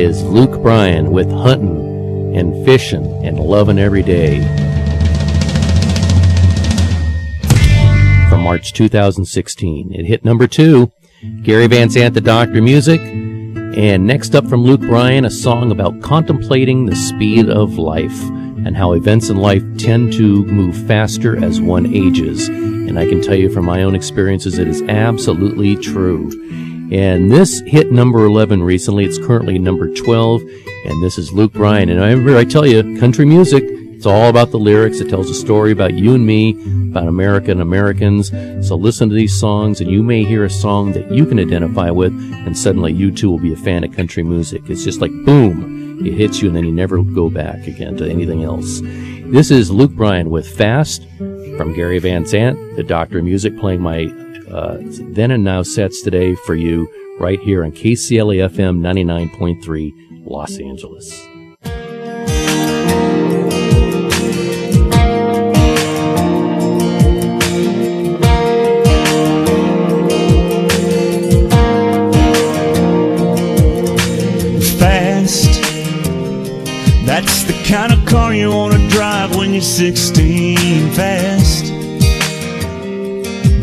Is 0.01 0.23
Luke 0.23 0.63
Bryan 0.63 1.11
with 1.11 1.29
Hunting 1.29 2.35
and 2.35 2.65
Fishing 2.65 3.05
and 3.23 3.39
Loving 3.39 3.77
Every 3.77 4.01
Day. 4.01 4.39
From 8.27 8.41
March 8.41 8.73
2016. 8.73 9.93
It 9.93 10.05
hit 10.07 10.25
number 10.25 10.47
two. 10.47 10.91
Gary 11.43 11.67
Van 11.67 11.87
Zandt, 11.91 12.15
the 12.15 12.19
Doctor 12.19 12.63
Music. 12.63 12.99
And 12.99 14.07
next 14.07 14.33
up 14.33 14.47
from 14.47 14.63
Luke 14.63 14.81
Bryan, 14.81 15.23
a 15.23 15.29
song 15.29 15.69
about 15.69 16.01
contemplating 16.01 16.87
the 16.87 16.95
speed 16.95 17.47
of 17.47 17.77
life 17.77 18.23
and 18.23 18.75
how 18.75 18.93
events 18.93 19.29
in 19.29 19.37
life 19.37 19.61
tend 19.77 20.13
to 20.13 20.43
move 20.45 20.75
faster 20.87 21.37
as 21.43 21.61
one 21.61 21.85
ages. 21.85 22.47
And 22.47 22.97
I 22.97 23.07
can 23.07 23.21
tell 23.21 23.35
you 23.35 23.51
from 23.51 23.65
my 23.65 23.83
own 23.83 23.93
experiences, 23.93 24.57
it 24.57 24.67
is 24.67 24.81
absolutely 24.81 25.75
true. 25.75 26.31
And 26.91 27.31
this 27.31 27.61
hit 27.61 27.91
number 27.91 28.25
11 28.25 28.61
recently. 28.63 29.05
It's 29.05 29.17
currently 29.17 29.57
number 29.57 29.93
12. 29.93 30.41
And 30.41 31.01
this 31.01 31.17
is 31.17 31.31
Luke 31.31 31.53
Bryan. 31.53 31.89
And 31.89 32.03
I 32.03 32.09
remember 32.09 32.37
I 32.37 32.43
tell 32.43 32.67
you, 32.67 32.99
country 32.99 33.25
music, 33.25 33.63
it's 33.65 34.05
all 34.05 34.29
about 34.29 34.51
the 34.51 34.59
lyrics. 34.59 34.99
It 34.99 35.09
tells 35.09 35.29
a 35.29 35.33
story 35.33 35.71
about 35.71 35.93
you 35.93 36.15
and 36.15 36.25
me, 36.25 36.51
about 36.89 37.07
America 37.07 37.51
and 37.51 37.61
Americans. 37.61 38.29
So 38.67 38.75
listen 38.75 39.07
to 39.07 39.15
these 39.15 39.39
songs 39.39 39.79
and 39.79 39.89
you 39.89 40.03
may 40.03 40.25
hear 40.25 40.43
a 40.43 40.49
song 40.49 40.91
that 40.93 41.09
you 41.11 41.25
can 41.25 41.39
identify 41.39 41.91
with 41.91 42.11
and 42.11 42.57
suddenly 42.57 42.91
you 42.91 43.11
too 43.11 43.29
will 43.29 43.39
be 43.39 43.53
a 43.53 43.57
fan 43.57 43.83
of 43.83 43.95
country 43.95 44.23
music. 44.23 44.63
It's 44.69 44.83
just 44.83 44.99
like 44.99 45.11
boom, 45.23 46.05
it 46.05 46.13
hits 46.13 46.41
you 46.41 46.49
and 46.49 46.57
then 46.57 46.65
you 46.65 46.73
never 46.73 47.01
go 47.03 47.29
back 47.29 47.67
again 47.67 47.95
to 47.97 48.09
anything 48.09 48.43
else. 48.43 48.81
This 49.31 49.49
is 49.49 49.71
Luke 49.71 49.91
Bryan 49.91 50.29
with 50.29 50.47
Fast 50.57 51.07
from 51.55 51.73
Gary 51.73 51.99
Van 51.99 52.25
Zandt, 52.25 52.75
the 52.75 52.83
Doctor 52.83 53.19
of 53.19 53.23
Music, 53.23 53.57
playing 53.57 53.81
my 53.81 54.05
uh, 54.51 54.77
then 54.81 55.31
and 55.31 55.43
now 55.43 55.63
sets 55.63 56.01
today 56.01 56.35
for 56.35 56.55
you 56.55 56.87
right 57.19 57.39
here 57.39 57.63
on 57.63 57.71
KCLA 57.71 58.49
FM 58.49 58.79
99.3 58.79 60.25
Los 60.25 60.59
Angeles. 60.59 61.11
Fast. 74.79 75.61
That's 77.05 77.43
the 77.43 77.53
kind 77.67 77.93
of 77.93 78.05
car 78.05 78.33
you 78.33 78.49
want 78.49 78.73
to 78.73 78.89
drive 78.89 79.35
when 79.35 79.53
you're 79.53 79.61
16. 79.61 80.91
Fast. 80.91 81.71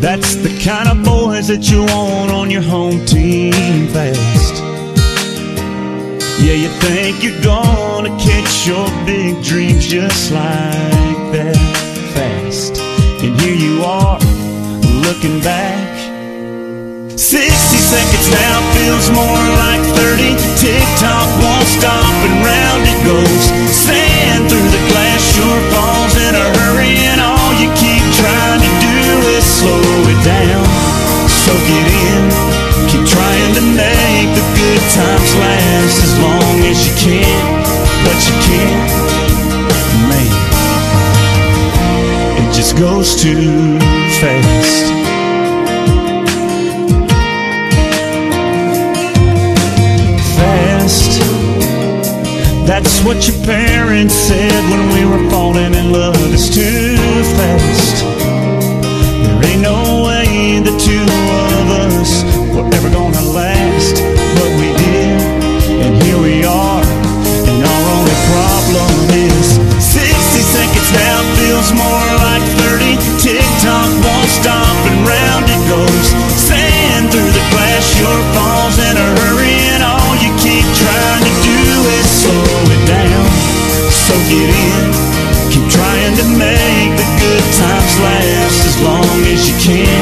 That's 0.01 0.35
the 0.35 0.58
kind 0.69 0.87
of 0.87 1.03
boys 1.03 1.47
that 1.47 1.65
you 1.65 1.81
want 1.81 2.29
on 2.29 2.51
your 2.51 2.61
home 2.61 3.03
team. 3.07 3.89
Fast. 3.89 4.61
Yeah, 6.37 6.53
you 6.53 6.69
think 6.85 7.23
you're 7.25 7.41
gonna 7.41 8.13
catch 8.21 8.69
your 8.69 8.85
big 9.01 9.41
dreams 9.41 9.87
just 9.89 10.29
like 10.29 11.25
that. 11.33 11.57
Fast. 12.13 12.77
And 13.25 13.33
here 13.41 13.57
you 13.57 13.81
are, 13.81 14.21
looking 15.09 15.41
back. 15.41 15.89
60 17.17 17.49
seconds 17.49 18.27
now 18.29 18.57
feels 18.77 19.09
more 19.09 19.45
like 19.65 19.81
30. 19.97 20.37
Tick 20.61 20.85
tock 21.01 21.29
won't 21.41 21.65
stop 21.65 22.13
and 22.29 22.35
round 22.45 22.83
it 22.85 22.99
goes. 23.09 23.43
Sand 23.73 24.45
through 24.45 24.69
the 24.69 24.83
glass 24.93 25.21
sure 25.33 25.61
falls 25.73 26.13
in 26.13 26.33
a 26.37 26.45
hurry, 26.61 26.93
and 27.09 27.19
all 27.25 27.57
you 27.57 27.73
keep 27.73 28.05
trying 28.21 28.61
to 28.61 28.78
slow 29.59 29.83
it 30.07 30.21
down. 30.23 30.63
Soak 31.27 31.67
it 31.79 31.87
in. 32.07 32.23
Keep 32.89 33.03
trying 33.05 33.53
to 33.59 33.63
make 33.75 34.29
the 34.39 34.45
good 34.55 34.83
times 34.95 35.31
last 35.43 35.97
as 36.07 36.13
long 36.25 36.55
as 36.71 36.77
you 36.87 36.93
can. 36.95 37.43
But 38.05 38.17
you 38.27 38.35
can't. 38.47 38.91
Man, 40.09 40.31
it 42.39 42.47
just 42.55 42.73
goes 42.77 43.21
too 43.21 43.79
fast. 44.21 44.85
fast. 50.39 51.11
That's 52.65 53.03
what 53.03 53.27
your 53.27 53.39
parents 53.45 54.13
said 54.13 54.61
when 54.71 54.83
we 54.95 55.03
were 55.11 55.29
falling 55.29 55.73
in 55.73 55.91
love. 55.91 56.15
It's 56.33 56.49
too 56.53 56.95
fast. 57.35 58.18
Two 60.89 61.05
of 61.61 61.67
us 62.01 62.25
were 62.49 62.65
ever 62.73 62.89
gonna 62.89 63.21
last, 63.29 64.01
but 64.37 64.49
we 64.57 64.73
did, 64.73 65.21
and 65.85 65.93
here 66.01 66.17
we 66.17 66.41
are. 66.41 66.81
And 67.45 67.59
our 67.61 67.83
only 67.93 68.17
problem 68.33 68.89
is 69.13 69.61
60 69.77 70.41
seconds 70.41 70.89
now 70.89 71.17
feels 71.37 71.69
more 71.77 72.09
like 72.25 72.41
30. 72.65 72.97
Tick 73.21 73.45
tock 73.61 73.91
won't 74.01 74.31
stop 74.33 74.77
and 74.89 74.97
round 75.05 75.45
it 75.45 75.61
goes. 75.69 76.07
Sand 76.33 77.13
through 77.13 77.33
the 77.37 77.45
glass, 77.53 77.85
your 78.01 78.19
falls 78.33 78.77
in 78.81 78.95
a 78.97 79.07
hurry, 79.21 79.57
and 79.77 79.81
all 79.85 80.13
you 80.17 80.31
keep 80.41 80.65
trying 80.73 81.23
to 81.29 81.33
do 81.45 81.61
is 82.01 82.07
slow 82.25 82.65
it 82.65 82.83
down. 82.89 83.25
Soak 83.93 84.29
it 84.41 84.49
in. 84.65 84.89
Keep 85.53 85.65
trying 85.69 86.13
to 86.17 86.25
make 86.33 86.91
the 86.97 87.07
good 87.21 87.45
times 87.61 87.93
last 88.01 88.59
as 88.69 88.75
long 88.81 89.05
as 89.33 89.49
you 89.49 89.55
can, 89.61 89.98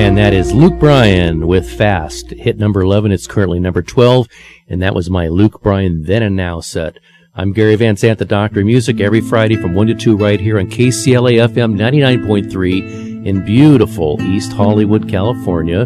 and 0.00 0.16
that 0.16 0.32
is 0.32 0.54
Luke 0.54 0.78
Bryan 0.78 1.46
with 1.46 1.70
Fast. 1.70 2.30
Hit 2.30 2.56
number 2.56 2.80
11. 2.80 3.12
It's 3.12 3.26
currently 3.26 3.60
number 3.60 3.82
12. 3.82 4.26
And 4.68 4.80
that 4.80 4.94
was 4.94 5.10
my 5.10 5.28
Luke 5.28 5.60
Bryan 5.62 6.04
Then 6.04 6.22
and 6.22 6.34
Now 6.34 6.60
set. 6.60 6.98
I'm 7.34 7.52
Gary 7.52 7.76
Van 7.76 7.96
Zandt, 7.96 8.18
the 8.18 8.24
Doctor 8.24 8.60
of 8.60 8.66
Music, 8.66 9.00
every 9.00 9.20
Friday 9.20 9.56
from 9.56 9.74
1 9.74 9.88
to 9.88 9.94
2 9.94 10.16
right 10.16 10.40
here 10.40 10.58
on 10.58 10.68
KCLA 10.68 11.46
FM 11.46 11.76
99.3 11.76 13.26
in 13.26 13.44
beautiful 13.44 14.20
East 14.22 14.52
Hollywood, 14.52 15.10
California. 15.10 15.80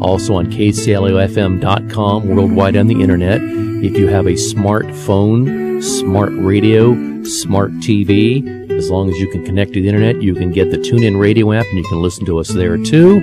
Also 0.00 0.34
on 0.34 0.46
KCLAFM.com, 0.46 2.28
worldwide 2.28 2.76
on 2.76 2.86
the 2.86 3.02
internet. 3.02 3.40
If 3.42 3.96
you 3.96 4.06
have 4.06 4.26
a 4.26 4.34
smartphone, 4.34 5.82
smart 5.82 6.30
radio, 6.32 7.24
smart 7.24 7.72
TV, 7.74 8.57
as 8.78 8.90
long 8.90 9.10
as 9.10 9.18
you 9.18 9.28
can 9.28 9.44
connect 9.44 9.74
to 9.74 9.82
the 9.82 9.88
internet, 9.88 10.22
you 10.22 10.34
can 10.34 10.52
get 10.52 10.70
the 10.70 10.78
TuneIn 10.78 11.20
Radio 11.20 11.52
app 11.52 11.66
and 11.66 11.78
you 11.78 11.86
can 11.88 12.00
listen 12.00 12.24
to 12.26 12.38
us 12.38 12.48
there 12.48 12.78
too. 12.78 13.18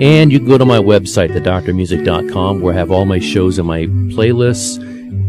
And 0.00 0.32
you 0.32 0.38
can 0.38 0.48
go 0.48 0.58
to 0.58 0.64
my 0.64 0.78
website, 0.78 1.30
thedoctormusic.com, 1.30 2.60
where 2.60 2.74
I 2.74 2.78
have 2.78 2.90
all 2.90 3.04
my 3.04 3.18
shows 3.18 3.58
and 3.58 3.68
my 3.68 3.84
playlists. 3.84 4.82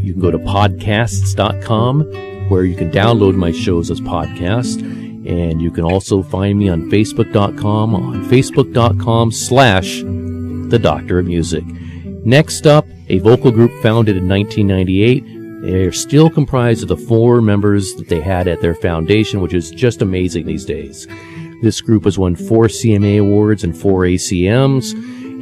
You 0.04 0.14
can 0.14 0.22
go 0.22 0.32
to 0.32 0.40
podcasts.com, 0.40 2.50
where 2.50 2.64
you 2.64 2.76
can 2.76 2.90
download 2.90 3.36
my 3.36 3.52
shows 3.52 3.92
as 3.92 4.00
podcasts. 4.00 4.82
And 4.82 5.62
you 5.62 5.72
can 5.72 5.84
also 5.84 6.24
find 6.24 6.58
me 6.58 6.70
on 6.70 6.90
facebook.com, 6.90 7.94
on 7.94 8.26
facebook.com 8.26 9.32
slash 9.32 10.02
the 10.02 10.80
Doctor 10.80 11.20
of 11.20 11.26
Music. 11.26 11.66
Next 12.26 12.66
up, 12.66 12.88
a 13.10 13.20
vocal 13.20 13.52
group 13.52 13.72
founded 13.84 14.18
in 14.18 14.28
1998 14.28 15.35
they 15.66 15.86
are 15.86 15.92
still 15.92 16.30
comprised 16.30 16.84
of 16.84 16.90
the 16.90 16.98
four 16.98 17.42
members 17.42 17.96
that 17.96 18.08
they 18.08 18.22
had 18.22 18.48
at 18.48 18.62
their 18.62 18.76
foundation, 18.76 19.42
which 19.42 19.54
is 19.54 19.72
just 19.72 20.02
amazing 20.02 20.46
these 20.46 20.66
days. 20.66 21.08
This 21.62 21.82
group 21.82 22.04
has 22.04 22.20
won 22.20 22.36
four 22.36 22.68
CMA 22.68 23.20
awards 23.20 23.64
and 23.64 23.76
four 23.76 24.02
ACMs. 24.02 24.94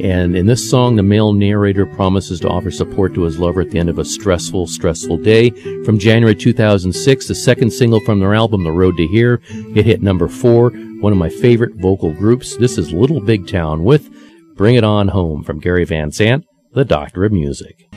And 0.02 0.36
in 0.36 0.48
this 0.48 0.68
song, 0.68 0.96
the 0.96 1.04
male 1.04 1.34
narrator 1.34 1.86
promises 1.86 2.40
to 2.40 2.50
offer 2.50 2.72
support 2.72 3.14
to 3.14 3.24
his 3.24 3.38
lover 3.38 3.62
at 3.62 3.72
the 3.72 3.80
end 3.80 3.90
of 3.90 4.00
a 4.00 4.06
stressful, 4.06 4.68
stressful 4.68 5.18
day. 5.18 5.52
From 5.84 6.00
January 6.00 6.36
2006, 6.36 7.28
the 7.28 7.36
second 7.36 7.72
single 7.72 8.00
from 8.00 8.20
their 8.20 8.34
album, 8.34 8.64
The 8.64 8.72
Road 8.72 8.98
to 8.98 9.08
Here, 9.08 9.42
it 9.50 9.86
hit 9.86 10.02
number 10.02 10.28
four, 10.28 10.72
one 10.72 11.12
of 11.12 11.20
my 11.20 11.30
favorite 11.30 11.76
vocal 11.76 12.12
groups. 12.12 12.58
This 12.58 12.78
is 12.78 12.92
Little 12.92 13.20
Big 13.20 13.48
Town 13.48 13.84
with 13.84 14.10
Bring 14.56 14.76
It 14.76 14.84
On 14.84 15.10
Home 15.10 15.44
from 15.44 15.60
Gary 15.60 15.86
Van 15.86 16.12
Zandt, 16.12 16.46
the 16.74 16.86
Doctor 16.86 17.24
of 17.26 17.32
Music. 17.32 17.93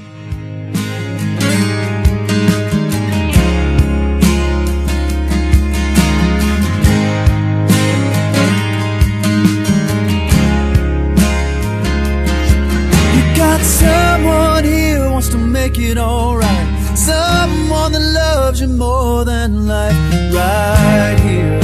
Someone 13.67 14.65
here 14.65 15.11
wants 15.11 15.29
to 15.31 15.39
make 15.39 15.79
it 15.79 15.99
alright. 15.99 16.69
Someone 16.97 17.93
that 17.93 18.01
loves 18.01 18.61
you 18.61 18.69
more 18.69 19.25
than 19.25 19.67
life. 19.67 19.97
Right 20.33 21.19
here. 21.21 21.59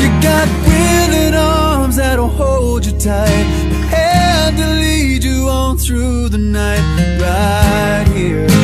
You 0.00 0.08
got 0.22 0.48
willing 0.66 1.34
arms 1.34 1.96
that'll 1.96 2.28
hold 2.28 2.86
you 2.86 2.92
tight. 2.92 3.46
A 3.74 3.86
hand 3.94 4.56
to 4.56 4.66
lead 4.66 5.24
you 5.24 5.48
on 5.48 5.78
through 5.78 6.28
the 6.28 6.38
night. 6.38 6.84
Right 7.20 8.06
here. 8.16 8.61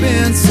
been 0.00 0.32
so 0.32 0.49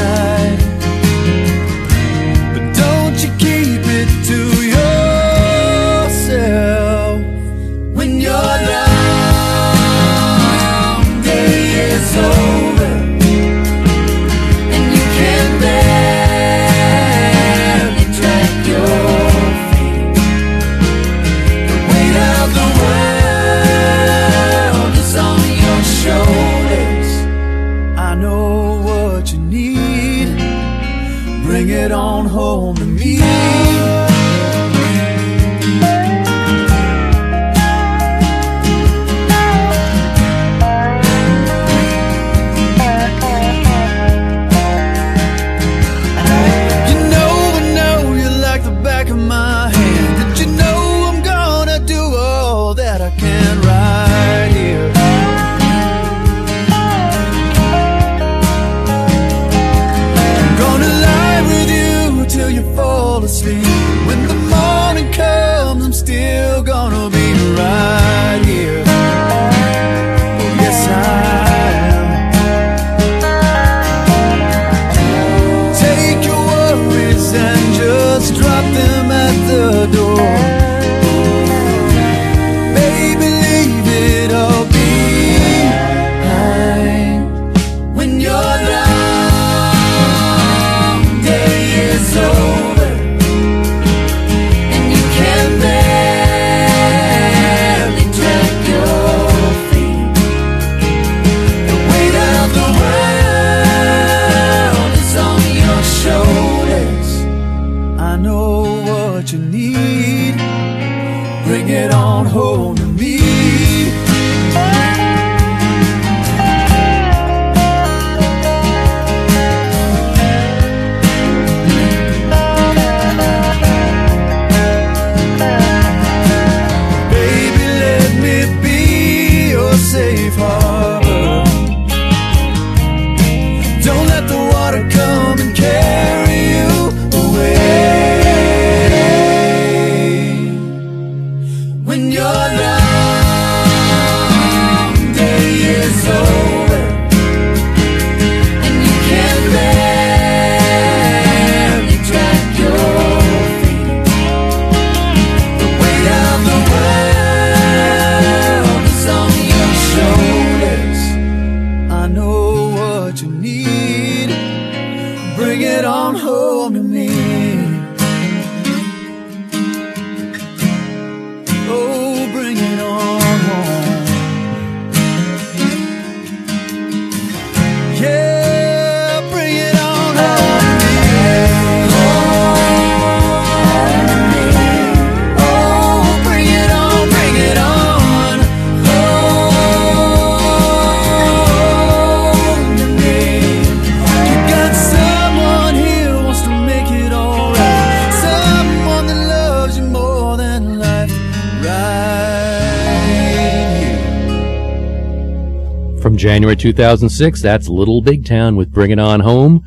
2006, 206.60 207.42
that's 207.42 207.70
Little 207.70 208.02
Big 208.02 208.26
Town 208.26 208.58
with 208.58 208.74
Bring 208.74 208.92
It 208.92 209.00
On 209.00 209.22
Home. 209.22 209.64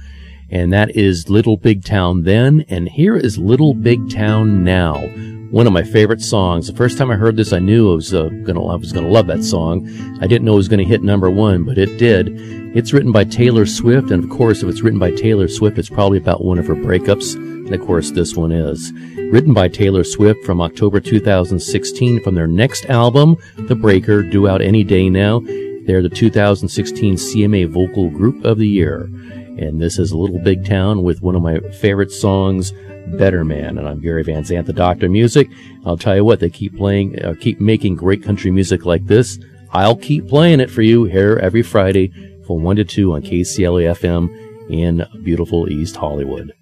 And 0.51 0.71
that 0.75 0.95
is 0.95 1.31
Little 1.31 1.57
Big 1.57 1.83
Town 1.83 2.25
then. 2.25 2.67
And 2.69 2.87
here 2.87 3.17
is 3.17 3.39
Little 3.39 3.73
Big 3.73 4.11
Town 4.11 4.63
now. 4.63 5.01
One 5.51 5.67
of 5.67 5.73
my 5.73 5.83
favorite 5.83 6.21
songs. 6.21 6.67
The 6.67 6.77
first 6.77 6.99
time 6.99 7.11
I 7.11 7.17
heard 7.17 7.37
this, 7.37 7.55
I 7.55 7.61
knew 7.61 7.91
I 7.91 7.95
was 7.95 8.13
uh, 8.13 8.29
gonna 8.45 8.63
I 8.67 8.75
was 8.75 8.93
gonna 8.93 9.09
love 9.09 9.27
that 9.29 9.43
song. 9.43 9.89
I 10.21 10.27
didn't 10.27 10.45
know 10.45 10.53
it 10.53 10.57
was 10.57 10.69
gonna 10.69 10.85
hit 10.85 11.03
number 11.03 11.31
one, 11.31 11.65
but 11.65 11.79
it 11.79 11.99
did. 11.99 12.29
It's 12.77 12.93
written 12.93 13.13
by 13.13 13.25
Taylor 13.25 13.65
Swift, 13.67 14.11
and 14.11 14.25
of 14.25 14.31
course, 14.31 14.63
if 14.63 14.69
it's 14.69 14.83
written 14.83 14.99
by 14.99 15.11
Taylor 15.13 15.49
Swift, 15.49 15.79
it's 15.79 15.91
probably 15.91 16.19
about 16.19 16.45
one 16.45 16.59
of 16.59 16.67
her 16.67 16.75
breakups. 16.75 17.35
And 17.35 17.75
of 17.75 17.81
course, 17.87 18.11
this 18.11 18.35
one 18.35 18.53
is 18.53 18.93
written 19.17 19.55
by 19.55 19.69
Taylor 19.69 20.05
Swift 20.05 20.45
from 20.45 20.61
October 20.61 21.01
2016 21.01 22.23
from 22.23 22.35
their 22.35 22.47
next 22.47 22.87
album, 22.87 23.37
The 23.57 23.75
Breaker, 23.75 24.23
due 24.23 24.49
out 24.49 24.61
any 24.61 24.85
day 24.85 25.09
now. 25.09 25.43
They're 25.85 26.03
the 26.03 26.09
2016 26.09 27.15
CMA 27.17 27.69
Vocal 27.69 28.09
Group 28.09 28.45
of 28.45 28.59
the 28.59 28.69
Year. 28.69 29.03
And 29.59 29.81
this 29.81 29.99
is 29.99 30.15
Little 30.15 30.39
Big 30.39 30.65
Town 30.65 31.03
with 31.03 31.23
one 31.23 31.35
of 31.35 31.43
my 31.43 31.59
favorite 31.81 32.13
songs, 32.13 32.73
Better 33.19 33.45
Man. 33.45 33.79
And 33.79 33.89
I'm 33.89 34.01
Gary 34.01 34.23
Van 34.23 34.45
Zandt, 34.45 34.69
the 34.69 34.73
Doctor 34.73 35.09
Music. 35.09 35.51
I'll 35.85 35.97
tell 35.97 36.15
you 36.15 36.25
what, 36.25 36.39
they 36.39 36.51
keep 36.51 36.77
playing, 36.77 37.21
uh, 37.23 37.35
keep 37.41 37.61
making 37.61 37.97
great 37.97 38.23
country 38.23 38.53
music 38.53 38.85
like 38.87 39.07
this. 39.07 39.41
I'll 39.73 39.97
keep 39.97 40.29
playing 40.29 40.61
it 40.61 40.71
for 40.71 40.83
you 40.83 41.05
here 41.05 41.39
every 41.43 41.63
Friday 41.63 42.13
from 42.47 42.63
1 42.63 42.77
to 42.77 42.85
2 42.85 43.15
on 43.15 43.23
KCLA 43.23 43.97
FM 43.97 44.71
in 44.71 45.05
beautiful 45.25 45.69
East 45.69 45.97
Hollywood. 45.97 46.55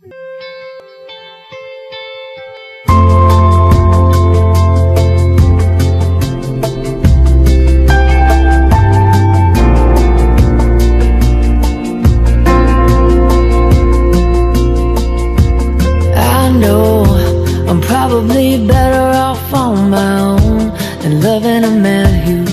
Probably 18.20 18.66
better 18.66 19.16
off 19.16 19.54
on 19.54 19.88
my 19.88 20.20
own 20.20 20.68
than 21.00 21.22
loving 21.22 21.64
a 21.64 21.70
man 21.70 22.12
who 22.26 22.44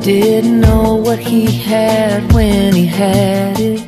didn't 0.00 0.58
know 0.58 0.94
what 0.94 1.18
he 1.18 1.44
had 1.44 2.32
when 2.32 2.74
he 2.74 2.86
had 2.86 3.60
it. 3.60 3.80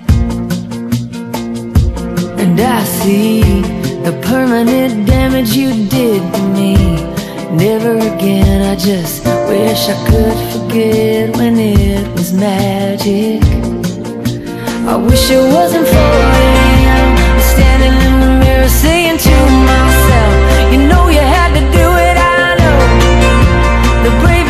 And 2.39 2.61
I 2.61 2.85
see 2.85 3.41
the 4.05 4.13
permanent 4.27 5.07
damage 5.07 5.57
you 5.57 5.71
did 5.89 6.21
to 6.35 6.43
me. 6.59 6.75
Never 7.57 7.97
again, 7.97 8.61
I 8.61 8.77
just 8.77 9.25
wish 9.49 9.89
I 9.89 9.97
could 10.09 10.39
forget 10.53 11.37
when 11.39 11.57
it 11.59 12.07
was 12.13 12.35
magic. 12.35 13.43
I 14.87 14.97
wish 14.97 15.31
it 15.31 15.45
wasn't 15.57 15.87
for 15.87 16.17
him. 16.37 17.07
Standing 17.53 17.97
in 18.07 18.15
the 18.21 18.45
mirror 18.45 18.69
saying 18.69 19.17
to 19.17 19.37
myself, 19.65 19.94
The 24.05 24.11
bravest 24.21 24.44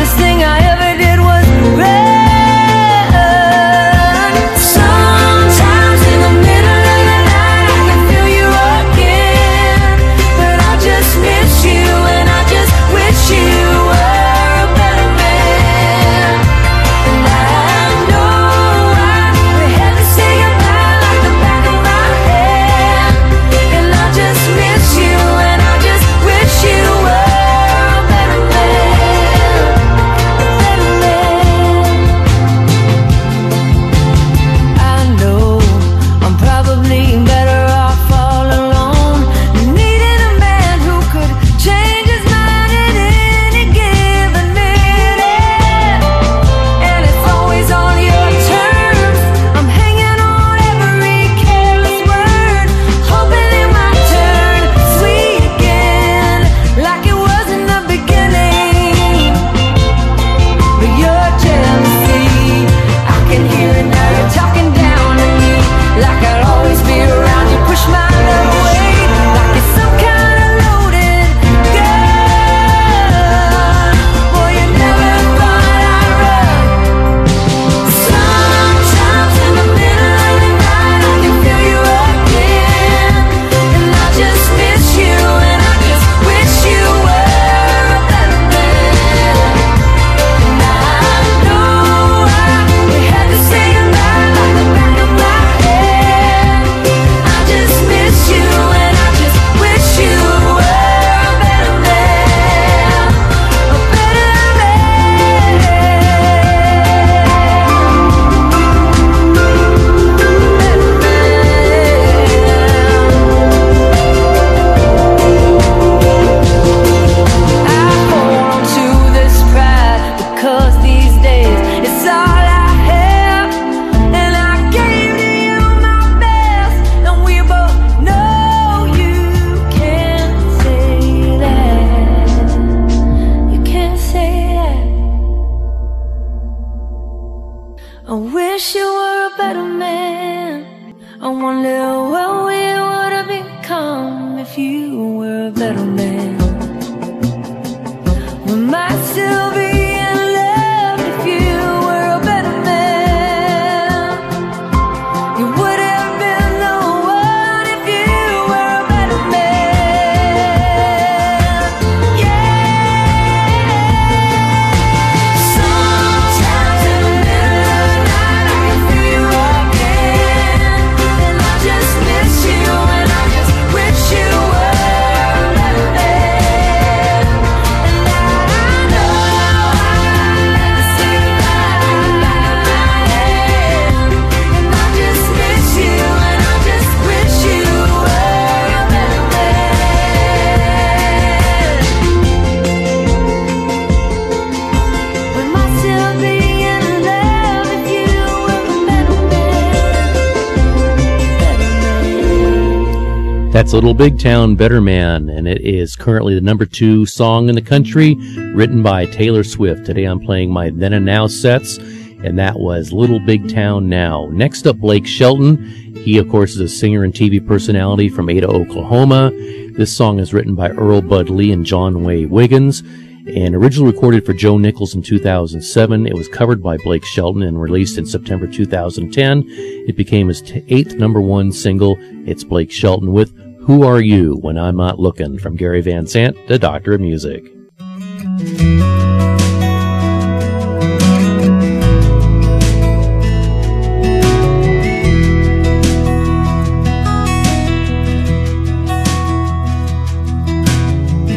That's 203.65 203.73
Little 203.73 203.95
Big 203.95 204.19
Town 204.19 204.55
Better 204.55 204.79
Man, 204.79 205.27
and 205.27 205.47
it 205.47 205.61
is 205.61 205.95
currently 205.95 206.35
the 206.35 206.41
number 206.41 206.67
two 206.67 207.07
song 207.07 207.49
in 207.49 207.55
the 207.55 207.63
country, 207.63 208.13
written 208.53 208.83
by 208.83 209.07
Taylor 209.07 209.43
Swift. 209.43 209.87
Today 209.87 210.03
I'm 210.03 210.19
playing 210.19 210.51
my 210.51 210.69
Then 210.69 210.93
and 210.93 211.03
Now 211.03 211.25
sets, 211.25 211.77
and 211.77 212.37
that 212.37 212.59
was 212.59 212.93
Little 212.93 213.19
Big 213.19 213.51
Town 213.51 213.89
Now. 213.89 214.29
Next 214.31 214.67
up, 214.67 214.77
Blake 214.77 215.07
Shelton. 215.07 215.57
He, 215.95 216.19
of 216.19 216.29
course, 216.29 216.51
is 216.51 216.59
a 216.59 216.69
singer 216.69 217.03
and 217.03 217.11
TV 217.11 217.43
personality 217.43 218.07
from 218.07 218.29
Ada, 218.29 218.47
Oklahoma. 218.49 219.31
This 219.75 219.97
song 219.97 220.19
is 220.19 220.31
written 220.31 220.53
by 220.53 220.69
Earl 220.69 221.01
Bud 221.01 221.31
Lee 221.31 221.51
and 221.51 221.65
John 221.65 222.03
Way 222.03 222.27
Wiggins 222.27 222.83
and 223.27 223.55
originally 223.55 223.91
recorded 223.91 224.23
for 224.23 224.33
Joe 224.33 224.59
Nichols 224.59 224.93
in 224.93 225.01
2007. 225.01 226.05
It 226.05 226.13
was 226.13 226.27
covered 226.27 226.61
by 226.61 226.77
Blake 226.83 227.03
Shelton 227.03 227.41
and 227.41 227.59
released 227.59 227.97
in 227.97 228.05
September 228.05 228.45
2010. 228.45 229.43
It 229.47 229.97
became 229.97 230.27
his 230.27 230.43
eighth 230.67 230.93
number 230.97 231.19
one 231.19 231.51
single. 231.51 231.95
It's 232.27 232.43
Blake 232.43 232.71
Shelton 232.71 233.11
with 233.11 233.33
Who 233.65 233.81
Are 233.81 233.99
You 233.99 234.37
When 234.41 234.59
I'm 234.59 234.75
Not 234.75 234.99
Looking 234.99 235.39
from 235.39 235.55
Gary 235.55 235.81
Van 235.81 236.05
Zandt, 236.05 236.37
the 236.47 236.59
Doctor 236.59 236.93
of 236.93 237.01
Music. 237.01 237.43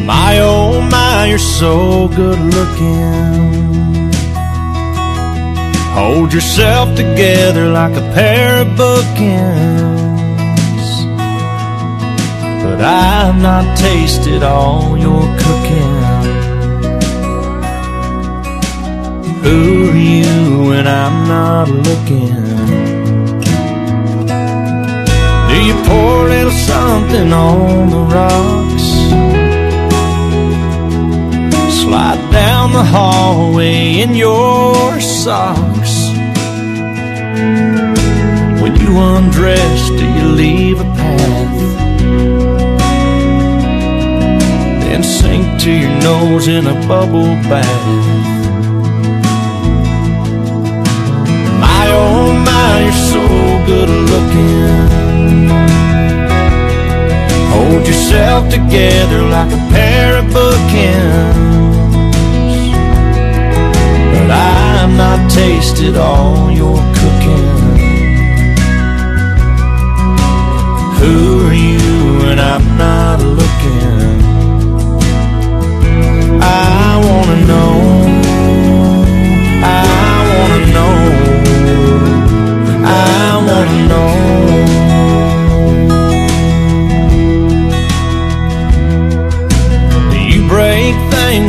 My 0.05 0.39
oh 0.41 0.87
my, 0.91 1.29
you're 1.31 1.39
so 1.39 2.09
good 2.09 2.39
looking. 2.39 4.13
Hold 5.95 6.35
yourself 6.35 6.95
together 6.95 7.71
like 7.71 7.97
a 7.97 8.13
pair 8.13 8.61
of 8.61 8.69
bookends. 8.77 9.98
But 12.79 12.87
I've 12.87 13.43
not 13.43 13.77
tasted 13.77 14.45
all 14.45 14.97
your 14.97 15.23
cooking. 15.37 15.99
Who 19.43 19.91
are 19.91 19.97
you 19.97 20.69
when 20.69 20.87
I'm 20.87 21.27
not 21.27 21.69
looking? 21.69 22.37
Do 25.49 25.57
you 25.69 25.75
pour 25.89 26.27
a 26.27 26.29
little 26.29 26.53
something 26.53 27.33
on 27.33 27.91
the 27.91 28.03
rocks? 28.15 28.87
Slide 31.83 32.31
down 32.31 32.71
the 32.75 32.85
hallway 32.85 34.03
in 34.03 34.15
your 34.15 35.01
socks. 35.01 35.95
When 38.63 38.77
you 38.77 38.97
undress, 38.97 39.89
do 39.99 40.05
you 40.19 40.29
leave 40.29 40.81
a 40.81 40.85
path? 40.95 41.48
Sink 45.09 45.59
to 45.63 45.71
your 45.73 45.95
nose 46.03 46.49
in 46.49 46.67
a 46.67 46.75
bubble 46.87 47.33
bath. 47.49 47.87
My 51.63 51.85
oh 51.91 52.33
my, 52.49 52.83
you're 52.85 52.93
so 53.15 53.23
good 53.71 53.91
looking. 54.13 54.89
Hold 57.53 57.87
yourself 57.87 58.51
together 58.51 59.23
like 59.23 59.51
a 59.53 59.63
pair 59.73 60.19
of 60.19 60.27
bookends. 60.27 61.49
But 64.13 64.31
I've 64.31 64.95
not 65.05 65.31
tasted 65.31 65.97
all 65.97 66.51
your 66.51 66.79
cooking. 67.01 67.49
Who 71.01 71.49
are 71.49 71.55
you 71.55 72.19
when 72.23 72.39
I'm 72.39 72.67
not 72.77 73.21
looking? 73.23 74.18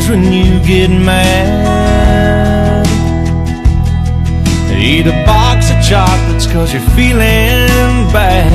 When 0.10 0.34
you 0.34 0.60
get 0.66 0.90
mad? 0.90 2.88
Eat 4.76 5.06
a 5.06 5.12
box 5.26 5.70
of 5.70 5.82
chocolates 5.84 6.48
cause 6.48 6.74
you're 6.74 6.82
feeling 6.96 7.68
bad. 8.12 8.50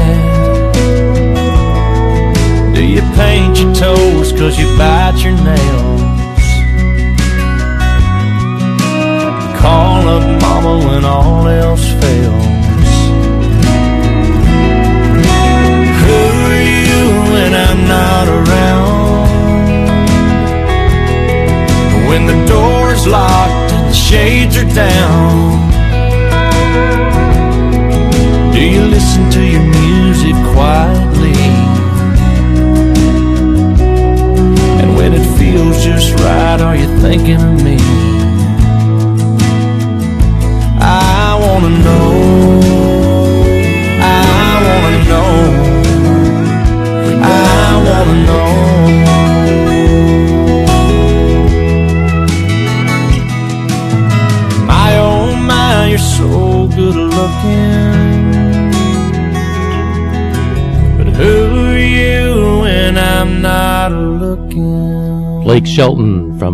Do 2.74 2.84
you 2.84 3.02
paint 3.14 3.60
your 3.60 3.72
toes 3.74 4.32
cause 4.32 4.58
you 4.58 4.66
bite 4.76 5.22
your 5.22 5.34
nails? 5.44 6.13
Call 9.64 10.08
up 10.08 10.42
mama 10.42 10.86
when 10.86 11.04
all 11.06 11.48
else 11.48 11.86
fails. 12.02 12.53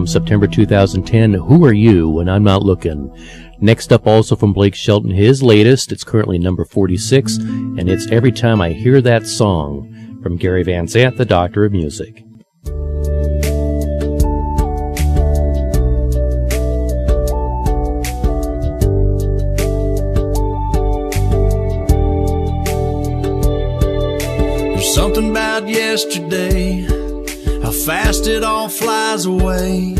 From 0.00 0.06
September 0.06 0.46
2010. 0.46 1.34
Who 1.34 1.62
are 1.66 1.74
you 1.74 2.08
when 2.08 2.26
I'm 2.26 2.42
not 2.42 2.62
looking? 2.62 3.14
Next 3.60 3.92
up, 3.92 4.06
also 4.06 4.34
from 4.34 4.54
Blake 4.54 4.74
Shelton, 4.74 5.10
his 5.10 5.42
latest. 5.42 5.92
It's 5.92 6.04
currently 6.04 6.38
number 6.38 6.64
46, 6.64 7.36
and 7.36 7.86
it's 7.86 8.10
Every 8.10 8.32
Time 8.32 8.62
I 8.62 8.70
Hear 8.70 9.02
That 9.02 9.26
Song 9.26 10.18
from 10.22 10.38
Gary 10.38 10.62
Van 10.62 10.88
Zandt, 10.88 11.18
the 11.18 11.26
Doctor 11.26 11.66
of 11.66 11.72
Music. 11.72 12.24
There's 24.64 24.94
something 24.94 25.28
about 25.28 25.68
yesterday, 25.68 26.86
how 27.70 27.76
fast 27.76 28.26
it 28.26 28.42
all 28.42 28.68
flies 28.68 29.26
away. 29.26 29.94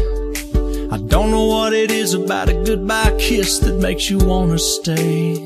I 0.91 0.99
don't 1.07 1.31
know 1.31 1.47
what 1.47 1.73
it 1.73 1.93
is 1.93 2.15
about 2.15 2.49
a 2.49 2.55
goodbye 2.65 3.17
kiss 3.17 3.61
that 3.61 3.77
makes 3.77 4.11
you 4.11 4.19
wanna 4.19 4.59
stay. 4.59 5.39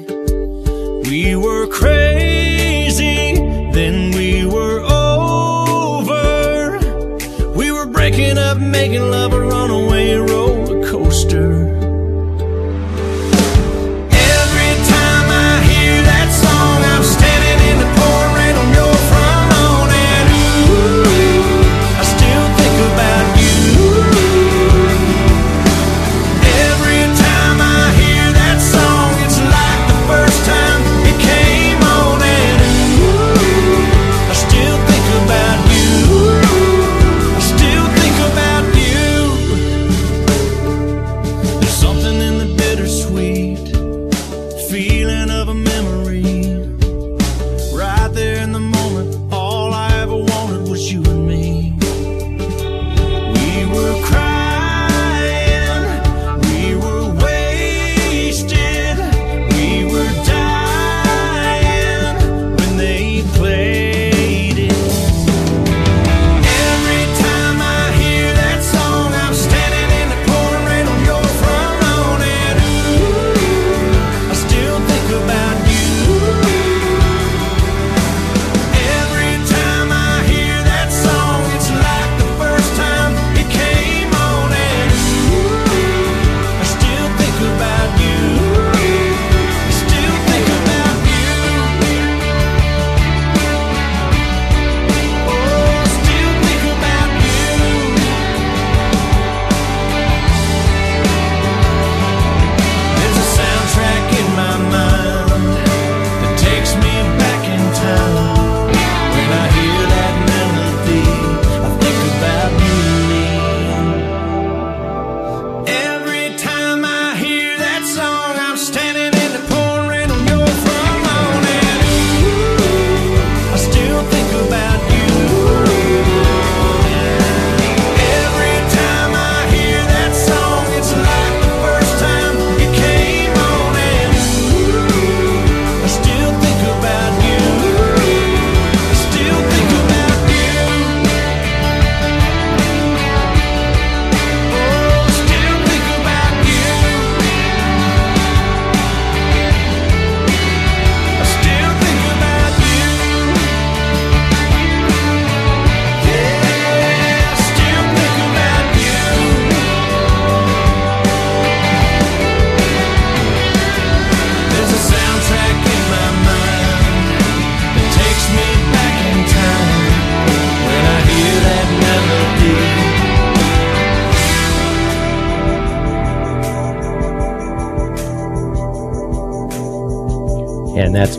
We 1.10 1.36
were 1.36 1.66
crazy, 1.66 3.34
then 3.72 4.12
we 4.12 4.46
were 4.46 4.80
over. 4.80 6.22
We 7.54 7.70
were 7.70 7.86
breaking 7.86 8.38
up, 8.38 8.56
making 8.56 9.10
love 9.10 9.34
a 9.34 9.40
runaway 9.40 10.14
roller 10.14 10.82
coaster. 10.90 11.63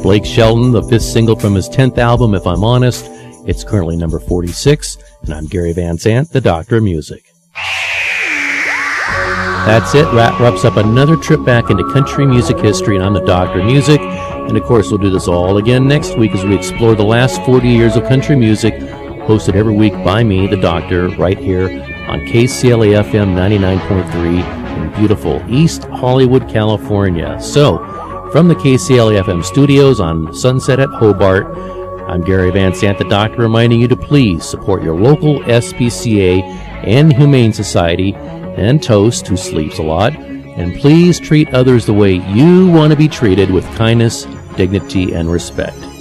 Blake 0.06 0.24
Shelton, 0.24 0.72
the 0.72 0.84
fifth 0.84 1.02
single 1.02 1.36
from 1.36 1.56
his 1.56 1.68
10th 1.68 1.98
album, 1.98 2.36
If 2.36 2.46
I'm 2.46 2.64
Honest. 2.64 3.08
It's 3.48 3.64
currently 3.64 3.98
number 3.98 4.20
46. 4.20 5.00
And 5.24 5.34
I'm 5.34 5.48
Gary 5.48 5.74
Van 5.74 5.98
Zandt, 5.98 6.30
the 6.30 6.40
Doctor 6.40 6.78
of 6.78 6.84
Music. 6.84 7.34
That's 9.66 9.96
it. 9.96 10.06
Wrap, 10.14 10.40
wraps 10.40 10.64
up 10.64 10.78
another 10.78 11.16
trip 11.16 11.44
back 11.44 11.72
into 11.72 11.92
country 11.92 12.28
music 12.28 12.60
history, 12.60 12.98
and 12.98 13.04
I'm 13.04 13.16
the 13.16 13.26
Doctor 13.26 13.62
of 13.62 13.66
Music. 13.66 14.00
And 14.00 14.56
of 14.56 14.64
course, 14.66 14.92
we'll 14.92 15.00
do 15.00 15.10
this 15.10 15.28
all 15.28 15.58
again 15.58 15.88
next 15.88 16.16
week 16.20 16.34
as 16.34 16.46
we 16.46 16.56
explore 16.56 16.94
the 16.94 17.04
last 17.04 17.44
40 17.44 17.68
years 17.68 17.96
of 17.96 18.04
country 18.04 18.36
music, 18.36 18.76
hosted 19.26 19.56
every 19.56 19.74
week 19.74 19.94
by 20.04 20.24
me, 20.24 20.46
the 20.46 20.62
Doctor, 20.62 21.10
right 21.18 21.40
here 21.40 21.64
on 22.10 22.20
KCLA 22.28 23.04
FM 23.04 23.34
99.3 23.34 24.84
in 24.84 25.00
beautiful 25.00 25.42
East 25.50 25.86
Hollywood, 25.86 26.48
California. 26.48 27.42
So, 27.42 28.05
from 28.32 28.48
the 28.48 28.56
KCLA 28.56 29.24
FM 29.24 29.44
studios 29.44 30.00
on 30.00 30.34
Sunset 30.34 30.80
at 30.80 30.90
Hobart, 30.90 31.48
I'm 32.08 32.22
Gary 32.22 32.52
Van 32.52 32.74
Zandt, 32.74 33.00
the 33.00 33.04
Doctor, 33.06 33.42
reminding 33.42 33.82
you 33.82 33.88
to 33.88 33.96
please 33.96 34.44
support 34.44 34.84
your 34.84 34.96
local 34.96 35.40
SPCA 35.42 36.44
and 36.84 37.12
Humane 37.12 37.52
Society 37.52 38.14
and 38.14 38.82
Toast, 38.82 39.28
who 39.28 39.36
sleeps 39.36 39.80
a 39.80 39.84
lot. 39.84 40.16
And 40.16 40.76
please 40.80 41.20
treat 41.20 41.54
others 41.54 41.86
the 41.86 41.94
way 41.94 42.14
you 42.14 42.68
want 42.70 42.92
to 42.92 42.98
be 42.98 43.08
treated 43.08 43.50
with 43.50 43.66
kindness, 43.76 44.26
dignity, 44.56 45.14
and 45.14 45.32
respect. 45.32 45.95